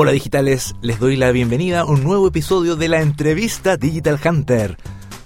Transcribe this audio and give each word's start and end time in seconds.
Hola 0.00 0.12
digitales, 0.12 0.76
les 0.80 1.00
doy 1.00 1.16
la 1.16 1.32
bienvenida 1.32 1.80
a 1.80 1.84
un 1.84 2.04
nuevo 2.04 2.28
episodio 2.28 2.76
de 2.76 2.86
la 2.86 3.00
entrevista 3.00 3.76
Digital 3.76 4.20
Hunter, 4.24 4.76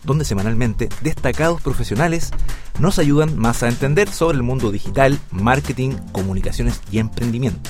donde 0.02 0.24
semanalmente 0.24 0.88
destacados 1.02 1.60
profesionales 1.60 2.30
nos 2.78 2.98
ayudan 2.98 3.36
más 3.36 3.62
a 3.62 3.68
entender 3.68 4.08
sobre 4.08 4.38
el 4.38 4.42
mundo 4.42 4.72
digital, 4.72 5.18
marketing, 5.30 5.90
comunicaciones 6.12 6.80
y 6.90 7.00
emprendimiento. 7.00 7.68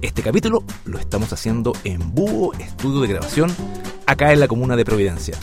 Este 0.00 0.22
capítulo 0.22 0.64
lo 0.86 0.98
estamos 0.98 1.34
haciendo 1.34 1.74
en 1.84 2.14
Búho 2.14 2.54
Estudio 2.54 3.02
de 3.02 3.08
Grabación, 3.08 3.54
acá 4.06 4.32
en 4.32 4.40
la 4.40 4.48
comuna 4.48 4.76
de 4.76 4.86
Providencia. 4.86 5.36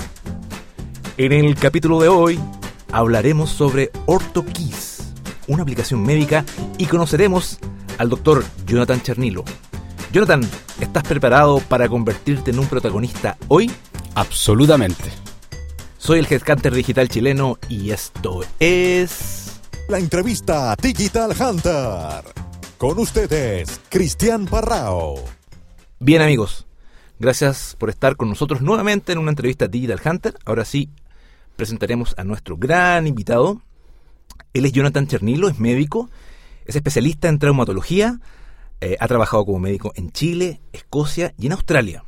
En 1.17 1.31
el 1.31 1.53
capítulo 1.53 1.99
de 1.99 2.07
hoy 2.07 2.39
hablaremos 2.91 3.51
sobre 3.51 3.91
OrtoKeys, 4.07 5.13
una 5.45 5.61
aplicación 5.61 6.01
médica, 6.01 6.43
y 6.79 6.87
conoceremos 6.87 7.59
al 7.99 8.09
doctor 8.09 8.43
Jonathan 8.65 8.99
Chernilo, 9.03 9.45
Jonathan, 10.15 10.49
¿estás 10.79 11.03
preparado 11.03 11.59
para 11.59 11.89
convertirte 11.89 12.51
en 12.51 12.59
un 12.59 12.67
protagonista 12.67 13.37
hoy? 13.49 13.69
Absolutamente. 14.13 15.11
Soy 15.97 16.19
el 16.19 16.27
Headhunter 16.29 16.73
Digital 16.73 17.09
chileno 17.09 17.57
y 17.67 17.89
esto 17.89 18.39
es... 18.61 19.59
La 19.89 19.99
entrevista 19.99 20.73
Digital 20.81 21.35
Hunter. 21.37 22.23
Con 22.77 22.97
ustedes, 22.97 23.81
Cristian 23.89 24.45
Parrao. 24.45 25.15
Bien 25.99 26.21
amigos, 26.21 26.65
gracias 27.19 27.75
por 27.77 27.89
estar 27.89 28.15
con 28.15 28.29
nosotros 28.29 28.61
nuevamente 28.61 29.11
en 29.11 29.17
una 29.17 29.31
entrevista 29.31 29.67
Digital 29.67 29.99
Hunter. 30.01 30.37
Ahora 30.45 30.63
sí, 30.63 30.91
presentaremos 31.57 32.15
a 32.17 32.23
nuestro 32.23 32.55
gran 32.55 33.05
invitado. 33.05 33.61
Él 34.53 34.63
es 34.63 34.71
Jonathan 34.71 35.07
Chernilo, 35.07 35.49
es 35.49 35.59
médico, 35.59 36.09
es 36.65 36.77
especialista 36.77 37.27
en 37.27 37.37
traumatología, 37.37 38.21
eh, 38.81 38.97
ha 38.99 39.07
trabajado 39.07 39.45
como 39.45 39.59
médico 39.59 39.91
en 39.95 40.11
Chile, 40.11 40.61
Escocia 40.73 41.33
y 41.37 41.47
en 41.47 41.53
Australia. 41.53 42.03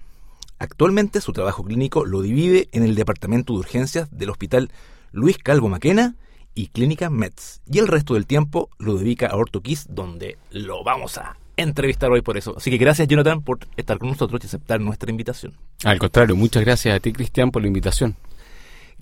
Actualmente 0.59 1.21
su 1.21 1.33
trabajo 1.33 1.63
clínico 1.63 2.05
lo 2.05 2.21
divide 2.21 2.67
en 2.71 2.83
el 2.83 2.95
Departamento 2.95 3.53
de 3.53 3.59
Urgencias 3.59 4.09
del 4.11 4.29
Hospital 4.29 4.71
Luis 5.11 5.37
Calvo 5.37 5.69
Maquena 5.69 6.15
y 6.55 6.67
Clínica 6.67 7.09
Mets. 7.09 7.61
Y 7.71 7.77
el 7.77 7.87
resto 7.87 8.15
del 8.15 8.25
tiempo 8.25 8.69
lo 8.79 8.97
dedica 8.97 9.27
a 9.27 9.35
OrtoKiss, 9.35 9.87
donde 9.89 10.37
lo 10.51 10.83
vamos 10.83 11.17
a 11.17 11.37
entrevistar 11.57 12.11
hoy 12.11 12.21
por 12.21 12.37
eso. 12.37 12.55
Así 12.57 12.71
que 12.71 12.77
gracias 12.77 13.07
Jonathan 13.07 13.41
por 13.41 13.59
estar 13.77 13.97
con 13.99 14.09
nosotros 14.09 14.41
y 14.43 14.47
aceptar 14.47 14.79
nuestra 14.79 15.11
invitación. 15.11 15.53
Al 15.83 15.99
contrario, 15.99 16.35
muchas 16.35 16.63
gracias 16.63 16.95
a 16.95 16.99
ti 16.99 17.13
Cristian 17.13 17.51
por 17.51 17.61
la 17.61 17.67
invitación. 17.67 18.15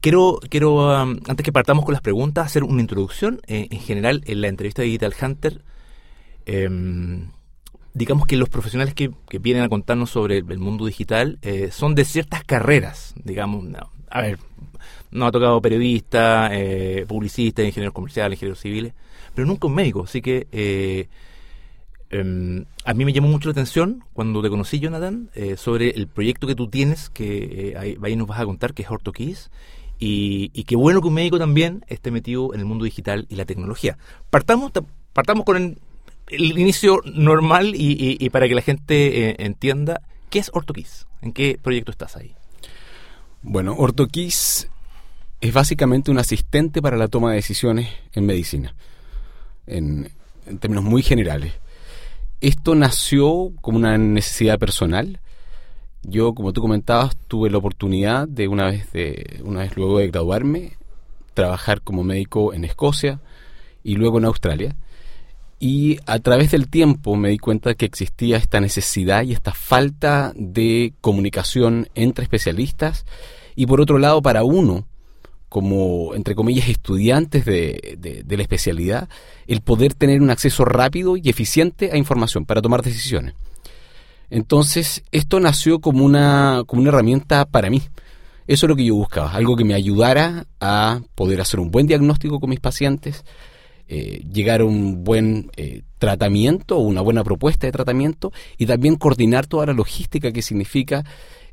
Quiero, 0.01 0.39
quiero 0.49 1.01
um, 1.01 1.19
antes 1.27 1.43
que 1.43 1.51
partamos 1.51 1.85
con 1.85 1.93
las 1.93 2.01
preguntas, 2.01 2.45
hacer 2.45 2.63
una 2.63 2.81
introducción. 2.81 3.41
Eh, 3.47 3.67
en 3.71 3.79
general, 3.79 4.21
en 4.25 4.41
la 4.41 4.49
entrevista 4.49 4.81
de 4.81 4.89
Digital 4.89 5.13
Hunter, 5.21 5.63
em, 6.45 7.31
digamos 7.95 8.27
que 8.27 8.35
los 8.35 8.49
profesionales 8.49 8.93
que, 8.93 9.09
vienen 9.39 9.63
a 9.63 9.69
contarnos 9.69 10.11
sobre 10.11 10.39
el, 10.39 10.59
mundo 10.59 10.85
digital 10.85 11.39
eh, 11.41 11.69
son 11.71 11.95
de 11.95 12.03
ciertas 12.03 12.43
carreras, 12.43 13.15
digamos, 13.23 13.65
a 14.11 14.21
ver, 14.21 14.37
no 15.11 15.25
ha 15.25 15.31
tocado 15.31 15.61
periodista, 15.61 16.49
eh, 16.51 17.05
publicista, 17.07 17.63
ingenieros 17.63 17.93
comerciales, 17.93 18.35
ingenieros 18.37 18.59
civiles, 18.59 18.93
pero 19.33 19.47
nunca 19.47 19.67
un 19.67 19.75
médico, 19.75 20.03
así 20.03 20.21
que 20.21 20.47
eh, 20.51 21.07
em, 22.09 22.65
a 22.83 22.93
mí 22.93 23.05
me 23.05 23.13
llamó 23.13 23.29
mucho 23.29 23.47
la 23.47 23.53
atención 23.53 24.03
cuando 24.11 24.41
te 24.41 24.49
conocí, 24.49 24.79
Jonathan, 24.79 25.29
sobre 25.55 25.91
el 25.91 26.07
proyecto 26.07 26.47
que 26.47 26.55
tú 26.55 26.67
tienes, 26.67 27.09
que 27.09 27.75
ahí, 27.77 28.15
nos 28.17 28.27
vas 28.27 28.41
a 28.41 28.45
contar, 28.45 28.73
que 28.73 28.83
es 28.83 28.91
OrtoKeys, 28.91 29.51
y, 29.99 30.51
y 30.53 30.65
qué 30.65 30.75
bueno 30.75 30.99
que 30.99 31.07
un 31.07 31.13
médico 31.13 31.39
también 31.39 31.85
esté 31.87 32.11
metido 32.11 32.53
en 32.53 32.59
el 32.59 32.65
mundo 32.65 32.83
digital 32.83 33.25
y 33.29 33.35
la 33.35 33.45
tecnología. 33.45 33.97
Partamos, 34.29 34.73
partamos 35.13 35.45
con 35.45 35.55
el, 35.55 35.77
el 36.27 36.57
inicio 36.57 37.01
normal 37.05 37.73
y, 37.75 38.29
para 38.29 38.47
que 38.47 38.55
la 38.55 38.61
gente 38.61 39.29
eh, 39.29 39.35
entienda, 39.39 40.01
¿qué 40.29 40.39
es 40.39 40.49
OrtoKeys? 40.53 41.07
¿En 41.21 41.33
qué 41.33 41.59
proyecto 41.61 41.91
estás 41.91 42.17
ahí? 42.17 42.33
Bueno, 43.41 43.75
OrtoKeys 43.77 44.69
es 45.41 45.53
básicamente 45.53 46.11
un 46.11 46.17
asistente 46.17 46.81
para 46.81 46.97
la 46.97 47.07
toma 47.07 47.29
de 47.29 47.35
decisiones 47.35 47.89
en 48.13 48.25
medicina, 48.25 48.73
en, 49.67 50.09
términos 50.59 50.83
muy 50.83 51.03
generales. 51.03 51.53
Esto 52.41 52.75
nació 52.75 53.51
como 53.61 53.77
una 53.77 53.97
necesidad 53.97 54.59
personal. 54.59 55.19
Yo, 56.03 56.33
como 56.33 56.53
tú 56.53 56.61
comentabas, 56.61 57.15
tuve 57.27 57.49
la 57.49 57.57
oportunidad 57.57 58.27
de 58.27 58.47
una 58.47 58.65
vez, 58.65 58.91
de, 58.91 59.41
una 59.43 59.61
vez 59.61 59.75
luego 59.75 59.99
de 59.99 60.07
graduarme, 60.07 60.73
trabajar 61.33 61.81
como 61.81 62.03
médico 62.03 62.53
en 62.53 62.63
Escocia 62.63 63.19
y 63.83 63.95
luego 63.95 64.17
en 64.17 64.25
Australia. 64.25 64.75
Y 65.59 65.99
a 66.05 66.19
través 66.19 66.51
del 66.51 66.67
tiempo 66.67 67.15
me 67.15 67.29
di 67.29 67.37
cuenta 67.37 67.75
que 67.75 67.85
existía 67.85 68.37
esta 68.37 68.59
necesidad 68.59 69.23
y 69.23 69.31
esta 69.31 69.53
falta 69.53 70.33
de 70.35 70.93
comunicación 71.01 71.87
entre 71.95 72.23
especialistas 72.23 73.05
y 73.55 73.65
por 73.65 73.79
otro 73.79 73.97
lado 73.97 74.21
para 74.21 74.43
uno, 74.43 74.85
como 75.47 76.13
entre 76.13 76.35
comillas 76.35 76.67
estudiantes 76.67 77.45
de, 77.45 77.97
de, 77.97 78.37
la 78.37 78.43
especialidad, 78.43 79.07
el 79.47 79.61
poder 79.61 79.93
tener 79.93 80.21
un 80.21 80.29
acceso 80.29 80.65
rápido 80.65 81.15
y 81.15 81.29
eficiente 81.29 81.91
a 81.93 81.97
información 81.97 82.45
para 82.45 82.61
tomar 82.61 82.81
decisiones. 82.81 83.35
Entonces, 84.29 85.03
esto 85.11 85.39
nació 85.39 85.79
como 85.79 86.03
una, 86.03 86.63
como 86.65 86.81
una 86.81 86.89
herramienta 86.89 87.45
para 87.45 87.69
mí. 87.69 87.81
Eso 88.47 88.65
es 88.65 88.69
lo 88.69 88.75
que 88.75 88.85
yo 88.85 88.95
buscaba, 88.95 89.31
algo 89.31 89.55
que 89.55 89.63
me 89.63 89.73
ayudara 89.73 90.45
a 90.59 90.99
poder 91.15 91.41
hacer 91.41 91.59
un 91.59 91.71
buen 91.71 91.87
diagnóstico 91.87 92.39
con 92.39 92.49
mis 92.49 92.59
pacientes, 92.59 93.23
eh, 93.87 94.23
llegar 94.31 94.61
a 94.61 94.65
un 94.65 95.03
buen 95.03 95.51
eh, 95.57 95.83
tratamiento 95.99 96.77
o 96.77 96.81
una 96.81 97.01
buena 97.01 97.23
propuesta 97.23 97.67
de 97.67 97.71
tratamiento 97.71 98.31
y 98.57 98.65
también 98.65 98.95
coordinar 98.95 99.45
toda 99.45 99.67
la 99.67 99.73
logística 99.73 100.31
que 100.31 100.41
significa 100.41 101.03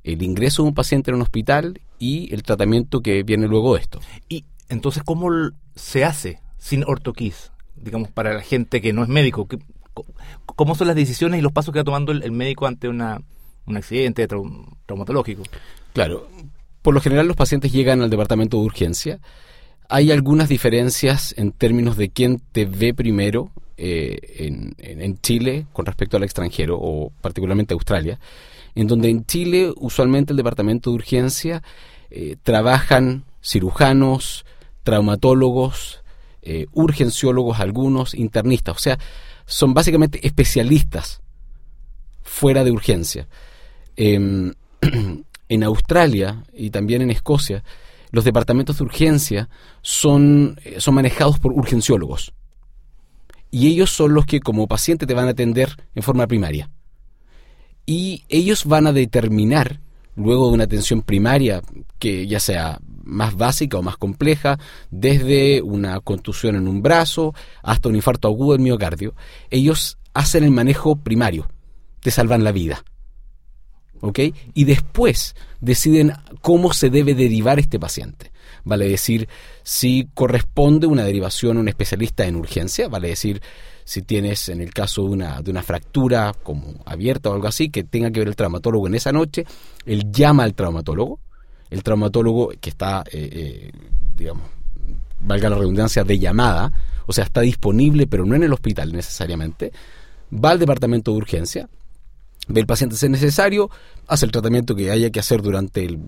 el 0.03 0.23
ingreso 0.23 0.63
de 0.63 0.69
un 0.69 0.75
paciente 0.75 1.11
en 1.11 1.17
un 1.17 1.23
hospital 1.23 1.81
y 1.99 2.33
el 2.35 2.43
tratamiento 2.43 3.01
que 3.01 3.23
viene 3.23 3.47
luego 3.47 3.75
de 3.75 3.83
esto. 3.83 4.01
Y 4.29 4.45
entonces, 4.69 5.03
¿cómo 5.03 5.29
se 5.75 6.05
hace 6.05 6.41
sin 6.59 6.85
ortoquís? 6.85 7.53
Digamos, 7.77 8.11
para 8.11 8.33
la 8.33 8.43
gente 8.43 8.81
que 8.81 8.93
no 8.93 9.03
es 9.03 9.09
médico, 9.09 9.47
¿cómo 10.47 10.75
son 10.75 10.87
las 10.87 10.97
decisiones 10.97 11.39
y 11.39 11.43
los 11.43 11.53
pasos 11.53 11.73
que 11.73 11.81
va 11.81 11.85
tomando 11.85 12.13
el, 12.13 12.33
médico 12.33 12.67
ante 12.67 12.89
una, 12.89 13.21
un 13.67 13.77
accidente 13.77 14.27
traumatológico? 14.87 15.43
Claro, 15.93 16.29
por 16.81 16.95
lo 16.95 17.01
general 17.01 17.29
los 17.29 17.37
pacientes 17.37 17.73
llegan 17.73 18.03
al 18.03 18.11
departamento 18.11 18.57
de 18.57 18.65
urgencia 18.65 19.21
hay 19.89 20.11
algunas 20.11 20.49
diferencias 20.49 21.35
en 21.37 21.53
términos 21.53 21.97
de 21.97 22.11
quién 22.11 22.41
te 22.53 22.65
ve 22.65 22.95
primero 22.95 23.51
eh, 23.77 24.19
en, 24.79 25.19
Chile 25.21 25.67
con 25.73 25.87
respecto 25.87 26.17
al 26.17 26.23
extranjero, 26.23 26.79
o 26.81 27.11
particularmente 27.21 27.75
Australia, 27.75 28.19
en 28.75 28.87
donde 28.87 29.11
en 29.11 29.25
Chile 29.27 29.73
usualmente 29.77 30.33
el 30.33 30.37
departamento 30.37 30.91
de 30.91 30.97
urgencia 30.97 31.63
eh, 32.11 32.37
trabajan 32.43 33.25
cirujanos, 33.43 34.45
traumatólogos, 34.83 36.03
eh, 36.43 36.67
urgenciólogos 36.73 37.61
algunos, 37.61 38.15
internistas, 38.15 38.77
o 38.77 38.81
sea, 38.81 38.99
son 39.47 39.75
básicamente 39.75 40.27
especialistas 40.27 41.21
fuera 42.23 42.65
de 42.65 42.71
urgencia. 42.71 43.29
Em, 43.97 44.55
en 45.49 45.63
Australia 45.65 46.45
y 46.55 46.71
también 46.71 47.03
en 47.03 47.11
Escocia, 47.11 47.63
los 48.13 48.25
departamentos 48.25 48.79
de 48.79 48.85
urgencia 48.85 49.49
son, 49.81 50.61
eh, 50.65 50.77
son 50.79 50.95
manejados 50.95 51.41
por 51.41 51.53
urgenciólogos. 51.53 52.33
Y 53.51 53.69
ellos 53.69 53.91
son 53.91 54.15
los 54.15 54.27
que 54.27 54.41
como 54.41 54.69
paciente 54.69 55.07
te 55.07 55.15
van 55.15 55.27
a 55.27 55.33
atender 55.33 55.77
en 55.95 56.03
forma 56.03 56.27
primaria. 56.27 56.71
Y 57.85 58.25
ellos 58.29 58.65
van 58.67 58.87
a 58.87 58.93
determinar, 58.93 59.81
luego 60.15 60.49
de 60.49 60.55
una 60.55 60.65
atención 60.65 61.03
primaria, 61.03 61.63
que 61.99 62.27
ya 62.27 62.39
sea 62.39 62.81
más 63.03 63.35
básica 63.35 63.79
o 63.79 63.83
más 63.83 63.97
compleja, 63.97 64.59
desde 64.91 65.63
una 65.63 65.99
contusión 66.01 66.55
en 66.55 66.69
un 66.69 66.83
brazo 66.83 67.35
hasta 67.63 67.89
un 67.89 67.97
infarto 67.97 68.29
agudo 68.29 68.53
del 68.53 68.61
miocardio, 68.61 69.15
ellos 69.51 69.99
hacen 70.15 70.45
el 70.45 70.51
manejo 70.51 70.97
primario, 70.97 71.49
te 72.01 72.11
salvan 72.11 72.45
la 72.45 72.53
vida. 72.53 72.85
¿Ok? 74.03 74.19
Y 74.53 74.65
después 74.65 75.35
deciden 75.61 76.13
cómo 76.43 76.75
se 76.75 76.91
debe 76.91 77.15
derivar 77.15 77.59
este 77.59 77.81
paciente. 77.81 78.31
Vale 78.65 78.89
decir, 78.89 79.29
si 79.63 80.09
corresponde 80.13 80.87
una 80.87 81.05
derivación 81.05 81.57
a 81.57 81.61
un 81.61 81.69
especialista 81.69 82.27
en 82.27 82.37
urgencia, 82.37 82.89
vale 82.89 83.09
decir, 83.09 83.41
si 83.85 84.03
tienes 84.03 84.49
en 84.49 84.61
el 84.61 84.73
caso 84.73 85.03
de 85.03 85.09
una, 85.09 85.41
de 85.43 85.51
una 85.51 85.63
fractura 85.63 86.33
como 86.43 86.75
abierta 86.85 87.31
o 87.31 87.35
algo 87.35 87.49
así, 87.49 87.71
que 87.71 87.85
tenga 87.85 88.11
que 88.11 88.21
ver 88.21 88.29
el 88.29 88.37
traumatólogo 88.37 88.87
en 88.87 88.95
esa 88.95 89.13
noche, 89.13 89.47
él 89.87 90.13
llama 90.13 90.45
al 90.45 90.55
traumatólogo, 90.55 91.19
el 91.71 91.83
traumatólogo 91.83 92.53
que 92.61 92.71
está, 92.71 93.03
eh, 93.11 93.29
eh, 93.33 93.71
digamos, 94.17 94.45
valga 95.21 95.49
la 95.49 95.57
redundancia, 95.57 96.05
de 96.05 96.19
llamada, 96.19 96.73
o 97.07 97.13
sea, 97.13 97.25
está 97.25 97.41
disponible 97.41 98.07
pero 98.07 98.25
no 98.25 98.35
en 98.35 98.45
el 98.45 98.53
hospital 98.53 98.93
necesariamente, 98.93 99.73
va 100.33 100.51
al 100.51 100.59
departamento 100.59 101.13
de 101.13 101.17
urgencia, 101.19 101.69
ve 102.49 102.61
el 102.61 102.67
paciente 102.67 102.97
si 102.97 103.07
es 103.07 103.11
necesario, 103.11 103.71
hace 104.07 104.27
el 104.27 104.33
tratamiento 104.33 104.75
que 104.75 104.91
haya 104.91 105.11
que 105.11 105.21
hacer 105.21 105.43
durante 105.43 105.85
el, 105.85 105.99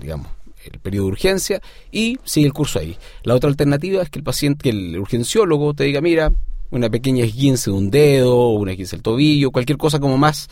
digamos, 0.00 0.28
el 0.64 0.78
periodo 0.78 1.06
de 1.06 1.12
urgencia 1.12 1.62
y 1.90 2.18
sigue 2.24 2.46
el 2.46 2.52
curso 2.52 2.78
ahí. 2.78 2.96
La 3.24 3.34
otra 3.34 3.50
alternativa 3.50 4.02
es 4.02 4.10
que 4.10 4.18
el 4.18 4.24
paciente, 4.24 4.62
que 4.62 4.70
el 4.70 4.98
urgenciólogo 4.98 5.74
te 5.74 5.84
diga, 5.84 6.00
mira, 6.00 6.32
una 6.70 6.88
pequeña 6.88 7.24
esguince 7.24 7.70
de 7.70 7.76
un 7.76 7.90
dedo, 7.90 8.50
una 8.50 8.72
esguince 8.72 8.96
del 8.96 9.02
tobillo, 9.02 9.50
cualquier 9.50 9.78
cosa 9.78 9.98
como 9.98 10.18
más 10.18 10.48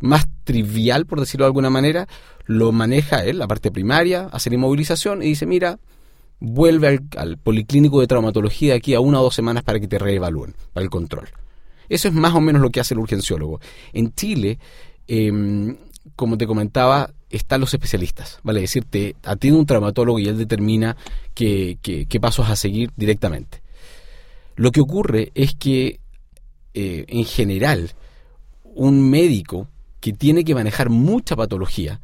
más 0.00 0.26
trivial, 0.44 1.06
por 1.06 1.20
decirlo 1.20 1.44
de 1.44 1.48
alguna 1.48 1.70
manera, 1.70 2.06
lo 2.44 2.72
maneja 2.72 3.24
él, 3.24 3.38
la 3.38 3.48
parte 3.48 3.70
primaria, 3.70 4.28
hace 4.32 4.50
la 4.50 4.56
inmovilización 4.56 5.22
y 5.22 5.26
dice, 5.26 5.46
mira, 5.46 5.78
vuelve 6.38 6.88
al, 6.88 7.00
al 7.16 7.38
policlínico 7.38 8.00
de 8.00 8.06
traumatología 8.06 8.72
de 8.72 8.78
aquí 8.78 8.94
a 8.94 9.00
una 9.00 9.20
o 9.20 9.24
dos 9.24 9.34
semanas 9.34 9.62
para 9.64 9.80
que 9.80 9.88
te 9.88 9.98
reevalúen, 9.98 10.54
para 10.72 10.84
el 10.84 10.90
control. 10.90 11.28
Eso 11.88 12.08
es 12.08 12.14
más 12.14 12.34
o 12.34 12.40
menos 12.40 12.62
lo 12.62 12.70
que 12.70 12.80
hace 12.80 12.94
el 12.94 13.00
urgenciólogo. 13.00 13.60
En 13.92 14.14
Chile, 14.14 14.58
em, 15.06 15.76
como 16.14 16.38
te 16.38 16.46
comentaba, 16.46 17.10
están 17.30 17.60
los 17.60 17.74
especialistas, 17.74 18.38
¿vale? 18.42 18.60
Es 18.60 18.70
decir, 18.70 18.84
te 18.84 19.16
atiende 19.24 19.58
un 19.58 19.66
traumatólogo 19.66 20.18
y 20.18 20.28
él 20.28 20.38
determina 20.38 20.96
qué, 21.34 21.78
pasos 22.20 22.48
a 22.48 22.56
seguir 22.56 22.90
directamente. 22.96 23.62
Lo 24.54 24.70
que 24.70 24.80
ocurre 24.80 25.32
es 25.34 25.54
que, 25.54 26.00
eh, 26.74 27.04
en 27.08 27.24
general, 27.24 27.92
un 28.62 29.10
médico 29.10 29.68
que 30.00 30.12
tiene 30.12 30.44
que 30.44 30.54
manejar 30.54 30.88
mucha 30.88 31.34
patología, 31.34 32.00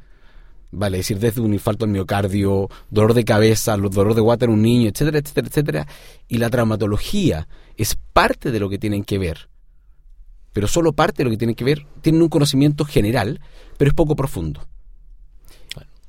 vale, 0.70 0.99
decir, 0.99 1.19
desde 1.19 1.40
un 1.40 1.55
infarto 1.55 1.85
al 1.85 1.90
miocardio, 1.90 2.69
dolor 2.90 3.14
de 3.14 3.25
cabeza, 3.25 3.76
los 3.76 3.93
dolor 3.93 4.14
de 4.14 4.23
guata 4.23 4.46
en 4.46 4.50
un 4.50 4.62
niño, 4.62 4.88
etcétera, 4.88 5.19
etcétera, 5.19 5.49
etcétera, 5.49 5.87
y 6.28 6.38
la 6.38 6.50
traumatología 6.50 7.46
es 7.76 7.96
parte 8.12 8.50
de 8.50 8.58
lo 8.58 8.69
que 8.69 8.78
tienen 8.78 9.05
que 9.05 9.19
ver, 9.19 9.49
pero 10.52 10.69
solo 10.69 10.93
parte 10.93 11.19
de 11.19 11.25
lo 11.25 11.31
que 11.31 11.37
tienen 11.37 11.54
que 11.54 11.64
ver, 11.64 11.87
tienen 12.00 12.22
un 12.22 12.28
conocimiento 12.28 12.84
general, 12.84 13.40
pero 13.78 13.90
es 13.90 13.94
poco 13.94 14.16
profundo. 14.16 14.66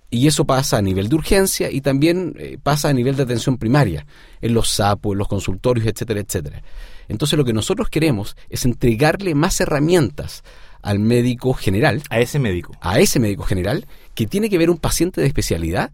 Y 0.10 0.28
eso 0.28 0.46
pasa 0.46 0.78
a 0.78 0.82
nivel 0.82 1.10
de 1.10 1.16
urgencia 1.16 1.72
y 1.72 1.82
también 1.82 2.36
eh, 2.38 2.60
pasa 2.62 2.90
a 2.90 2.94
nivel 2.94 3.16
de 3.16 3.24
atención 3.24 3.58
primaria, 3.58 4.06
en 4.42 4.54
los 4.54 4.70
SAPO, 4.70 5.14
en 5.14 5.18
los 5.18 5.28
consultorios, 5.28 5.88
etcétera, 5.88 6.20
etcétera. 6.20 6.62
Entonces 7.08 7.36
lo 7.36 7.44
que 7.44 7.54
nosotros 7.54 7.90
queremos 7.90 8.38
es 8.50 8.64
entregarle 8.66 9.34
más 9.34 9.60
herramientas 9.60 10.44
al 10.84 11.00
médico 11.00 11.54
general, 11.54 12.04
A 12.10 12.20
ese 12.20 12.38
médico. 12.38 12.74
a 12.82 13.00
ese 13.00 13.20
médico 13.20 13.44
general, 13.44 13.88
que 14.14 14.28
tiene 14.28 14.52
que 14.52 14.60
ver 14.60 14.70
un 14.70 14.78
paciente 14.78 15.20
de 15.20 15.28
especialidad 15.28 15.92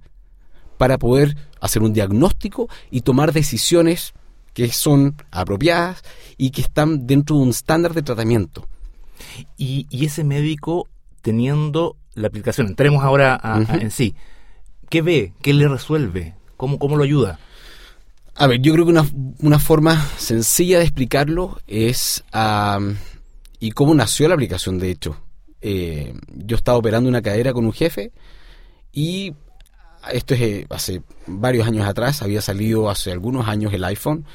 para 0.77 0.97
poder 0.97 1.37
hacer 1.61 1.81
un 1.81 1.93
diagnóstico 1.93 2.67
y 2.91 3.01
tomar 3.01 3.31
decisiones 3.31 4.13
que 4.53 4.71
son 4.71 5.15
apropiadas 5.31 6.03
y 6.37 6.51
que 6.51 6.61
están 6.61 7.07
dentro 7.07 7.37
de 7.37 7.43
un 7.43 7.49
estándar 7.49 7.93
de 7.93 8.01
tratamiento. 8.01 8.67
Y, 9.57 9.87
y 9.89 10.05
ese 10.05 10.23
médico 10.23 10.87
teniendo 11.21 11.95
la 12.15 12.27
aplicación, 12.27 12.67
entremos 12.67 13.03
ahora 13.03 13.39
a- 13.41 13.61
en 13.79 13.91
sí. 13.91 14.15
¿Qué 14.89 15.01
ve? 15.01 15.33
¿Qué 15.41 15.53
le 15.53 15.67
resuelve? 15.67 16.35
¿Cómo, 16.57 16.79
cómo 16.79 16.95
lo 16.97 17.03
ayuda? 17.03 17.39
A 18.35 18.47
ver, 18.47 18.61
yo 18.61 18.73
creo 18.73 18.85
que 18.85 18.91
una, 18.91 19.05
una 19.39 19.59
forma 19.59 20.01
sencilla 20.17 20.77
de 20.79 20.85
explicarlo 20.85 21.59
es, 21.67 22.23
am, 22.31 22.95
y 23.59 23.71
cómo 23.71 23.93
nació 23.93 24.27
la 24.29 24.33
aplicación, 24.35 24.79
de 24.79 24.89
hecho. 24.91 25.17
Eh, 25.61 26.13
yo 26.35 26.55
estaba 26.55 26.77
operando 26.77 27.09
una 27.09 27.21
cadera 27.21 27.51
con 27.51 27.65
un 27.65 27.73
jefe 27.73 28.13
y 28.93 29.33
esto 30.11 30.33
es 30.33 30.41
eh, 30.41 30.65
hace 30.69 31.01
varios 31.27 31.67
años 31.67 31.85
atrás, 31.87 32.21
había 32.21 32.41
salido 32.41 32.89
hace 32.89 33.11
algunos 33.11 33.47
años 33.47 33.73
el 33.73 33.83
iPhone 33.83 34.25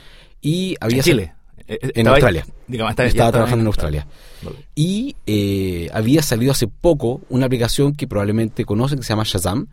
y 0.40 0.76
había 0.80 0.98
en 0.98 1.02
Chile. 1.02 1.32
En 1.66 2.06
Australia. 2.08 2.44
digamos, 2.66 2.94
estaba- 2.98 3.32
trabajando 3.32 3.62
en 3.62 3.66
Australia. 3.68 4.06
Vale. 4.42 4.56
Y 4.74 5.16
eh, 5.26 5.88
había 5.94 6.22
salido 6.22 6.52
hace 6.52 6.68
poco 6.68 7.22
una 7.30 7.46
aplicación 7.46 7.94
que 7.94 8.06
probablemente 8.06 8.64
conocen 8.66 8.98
que 8.98 9.04
se 9.04 9.08
llama 9.10 9.22
Shazam. 9.24 9.66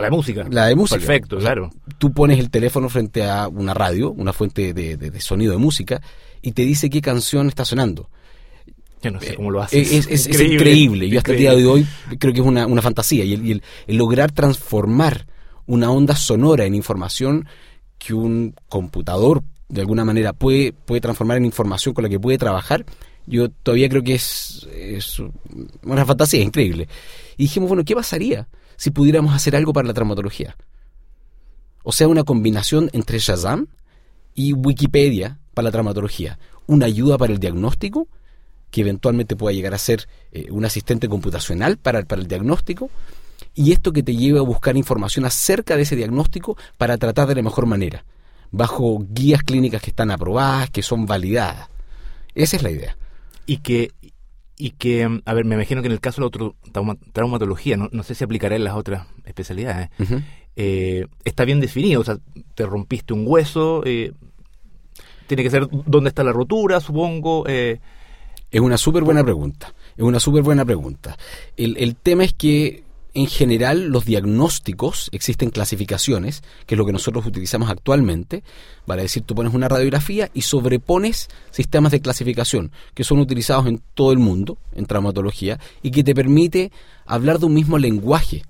La 0.00 0.10
música. 0.10 0.46
La 0.50 0.66
de 0.66 0.74
música. 0.74 0.98
Perfecto, 0.98 1.38
claro. 1.38 1.70
Tú 1.98 2.12
pones 2.12 2.38
el 2.38 2.50
teléfono 2.50 2.88
frente 2.88 3.24
a 3.24 3.48
una 3.48 3.74
radio, 3.74 4.10
una 4.12 4.32
fuente 4.32 4.72
de, 4.72 4.96
de- 4.96 5.10
de 5.10 5.20
sonido 5.20 5.52
de 5.52 5.58
música, 5.58 6.00
y 6.42 6.52
te 6.52 6.62
dice 6.62 6.88
qué 6.90 7.00
canción 7.02 7.48
está 7.48 7.64
sonando. 7.66 8.08
Yo 9.04 9.10
no 9.10 9.20
sé 9.20 9.34
cómo 9.34 9.50
lo 9.50 9.62
hace. 9.62 9.80
Es, 9.80 9.92
es- 9.92 10.06
es- 10.06 10.26
es 10.26 10.40
increíble. 10.40 11.08
Yo 11.08 11.18
hasta 11.18 11.32
el 11.32 11.38
día 11.38 11.54
de 11.54 11.66
hoy 11.66 11.86
creo 12.18 12.32
que 12.32 12.40
es 12.40 12.46
una, 12.46 12.66
una 12.66 12.82
fantasía. 12.82 13.24
Y, 13.24 13.34
el, 13.34 13.46
y 13.46 13.52
el- 13.52 13.62
el 13.86 13.96
lograr 13.96 14.32
transformar 14.32 15.26
una 15.66 15.90
onda 15.90 16.16
sonora 16.16 16.64
en 16.64 16.74
información 16.74 17.46
que 17.98 18.14
un 18.14 18.54
computador 18.68 19.42
de 19.68 19.80
alguna 19.80 20.04
manera 20.04 20.32
puede, 20.32 20.72
puede 20.72 21.00
transformar 21.00 21.36
en 21.38 21.44
información 21.44 21.94
con 21.94 22.04
la 22.04 22.10
que 22.10 22.20
puede 22.20 22.38
trabajar, 22.38 22.84
yo 23.26 23.48
todavía 23.48 23.88
creo 23.88 24.02
que 24.02 24.14
es, 24.14 24.68
es 24.74 25.20
una 25.82 26.04
fantasía, 26.04 26.40
es 26.40 26.46
increíble. 26.46 26.86
Y 27.36 27.44
dijimos, 27.44 27.68
bueno, 27.68 27.84
¿qué 27.84 27.94
pasaría 27.94 28.46
si 28.76 28.90
pudiéramos 28.90 29.34
hacer 29.34 29.56
algo 29.56 29.72
para 29.72 29.86
la 29.88 29.94
traumatología? 29.94 30.56
O 31.82 31.92
sea, 31.92 32.08
una 32.08 32.24
combinación 32.24 32.90
entre 32.92 33.18
Shazam 33.18 33.66
y 34.34 34.52
Wikipedia 34.52 35.38
para 35.54 35.64
la 35.66 35.72
traumatología. 35.72 36.38
Una 36.66 36.86
ayuda 36.86 37.18
para 37.18 37.32
el 37.32 37.38
diagnóstico, 37.38 38.08
que 38.74 38.80
eventualmente 38.80 39.36
pueda 39.36 39.54
llegar 39.54 39.72
a 39.72 39.78
ser 39.78 40.08
eh, 40.32 40.48
un 40.50 40.64
asistente 40.64 41.08
computacional 41.08 41.76
para, 41.76 42.02
para 42.02 42.20
el 42.20 42.26
diagnóstico, 42.26 42.90
y 43.54 43.70
esto 43.70 43.92
que 43.92 44.02
te 44.02 44.16
lleve 44.16 44.40
a 44.40 44.42
buscar 44.42 44.76
información 44.76 45.24
acerca 45.24 45.76
de 45.76 45.82
ese 45.82 45.94
diagnóstico 45.94 46.56
para 46.76 46.98
tratar 46.98 47.28
de 47.28 47.36
la 47.36 47.42
mejor 47.42 47.66
manera, 47.66 48.04
bajo 48.50 48.98
guías 49.08 49.44
clínicas 49.44 49.80
que 49.80 49.90
están 49.90 50.10
aprobadas, 50.10 50.70
que 50.70 50.82
son 50.82 51.06
validadas. 51.06 51.68
Esa 52.34 52.56
es 52.56 52.64
la 52.64 52.72
idea. 52.72 52.96
Y 53.46 53.58
que, 53.58 53.92
y 54.56 54.70
que, 54.70 55.20
a 55.24 55.34
ver, 55.34 55.44
me 55.44 55.54
imagino 55.54 55.80
que 55.80 55.86
en 55.86 55.92
el 55.92 56.00
caso 56.00 56.16
de 56.16 56.22
la 56.22 56.26
otro, 56.26 56.56
trauma- 56.72 56.98
traumatología, 57.12 57.76
no, 57.76 57.88
no 57.92 58.02
sé 58.02 58.16
si 58.16 58.24
aplicará 58.24 58.56
en 58.56 58.64
las 58.64 58.74
otras 58.74 59.06
especialidades, 59.24 59.90
Ujú. 60.00 60.20
eh, 60.56 61.06
está 61.24 61.44
bien 61.44 61.60
definido. 61.60 62.00
O 62.00 62.04
sea, 62.04 62.18
te 62.56 62.66
rompiste 62.66 63.14
un 63.14 63.22
hueso, 63.24 63.82
eh, 63.86 64.10
tiene 65.28 65.44
que 65.44 65.50
ser 65.50 65.68
dónde 65.70 66.08
está 66.08 66.24
la 66.24 66.32
rotura, 66.32 66.80
supongo. 66.80 67.44
eh, 67.46 67.78
Es 68.54 68.60
una 68.60 68.78
súper 68.78 69.02
buena 69.02 69.24
pregunta. 69.24 69.74
Es 69.96 70.04
una 70.04 70.20
súper 70.20 70.44
buena 70.44 70.64
pregunta. 70.64 71.18
El, 71.56 71.76
el 71.76 71.96
tema 71.96 72.22
es 72.22 72.32
que, 72.32 72.84
en 73.12 73.26
general, 73.26 73.86
los 73.88 74.04
diagnósticos, 74.04 75.08
existen 75.10 75.50
clasificaciones, 75.50 76.44
que 76.64 76.76
es 76.76 76.78
lo 76.78 76.86
que 76.86 76.92
nosotros 76.92 77.26
utilizamos 77.26 77.68
actualmente. 77.68 78.44
Vale 78.86 79.02
decir, 79.02 79.24
tú 79.24 79.34
pones 79.34 79.54
una 79.54 79.68
radiografía 79.68 80.30
y 80.34 80.42
sobrepones 80.42 81.30
sistemas 81.50 81.90
de 81.90 82.00
clasificación, 82.00 82.70
que 82.94 83.02
son 83.02 83.18
utilizados 83.18 83.66
en 83.66 83.82
todo 83.92 84.12
el 84.12 84.20
mundo, 84.20 84.56
en 84.72 84.86
traumatología, 84.86 85.58
y 85.82 85.90
que 85.90 86.04
te 86.04 86.14
permite 86.14 86.70
hablar 87.06 87.40
de 87.40 87.46
un 87.46 87.54
mismo 87.54 87.76
lenguaje. 87.76 88.44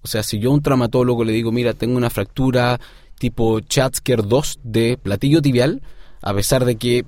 O 0.00 0.08
sea, 0.08 0.22
si 0.22 0.38
yo 0.38 0.50
a 0.50 0.54
un 0.54 0.62
traumatólogo 0.62 1.24
le 1.24 1.32
digo, 1.32 1.52
mira, 1.52 1.74
tengo 1.74 1.98
una 1.98 2.08
fractura 2.08 2.80
tipo 3.18 3.60
Chatzker 3.60 4.26
2 4.26 4.60
de 4.62 4.96
platillo 4.96 5.42
tibial, 5.42 5.82
a 6.22 6.32
pesar 6.32 6.64
de 6.64 6.76
que 6.76 7.04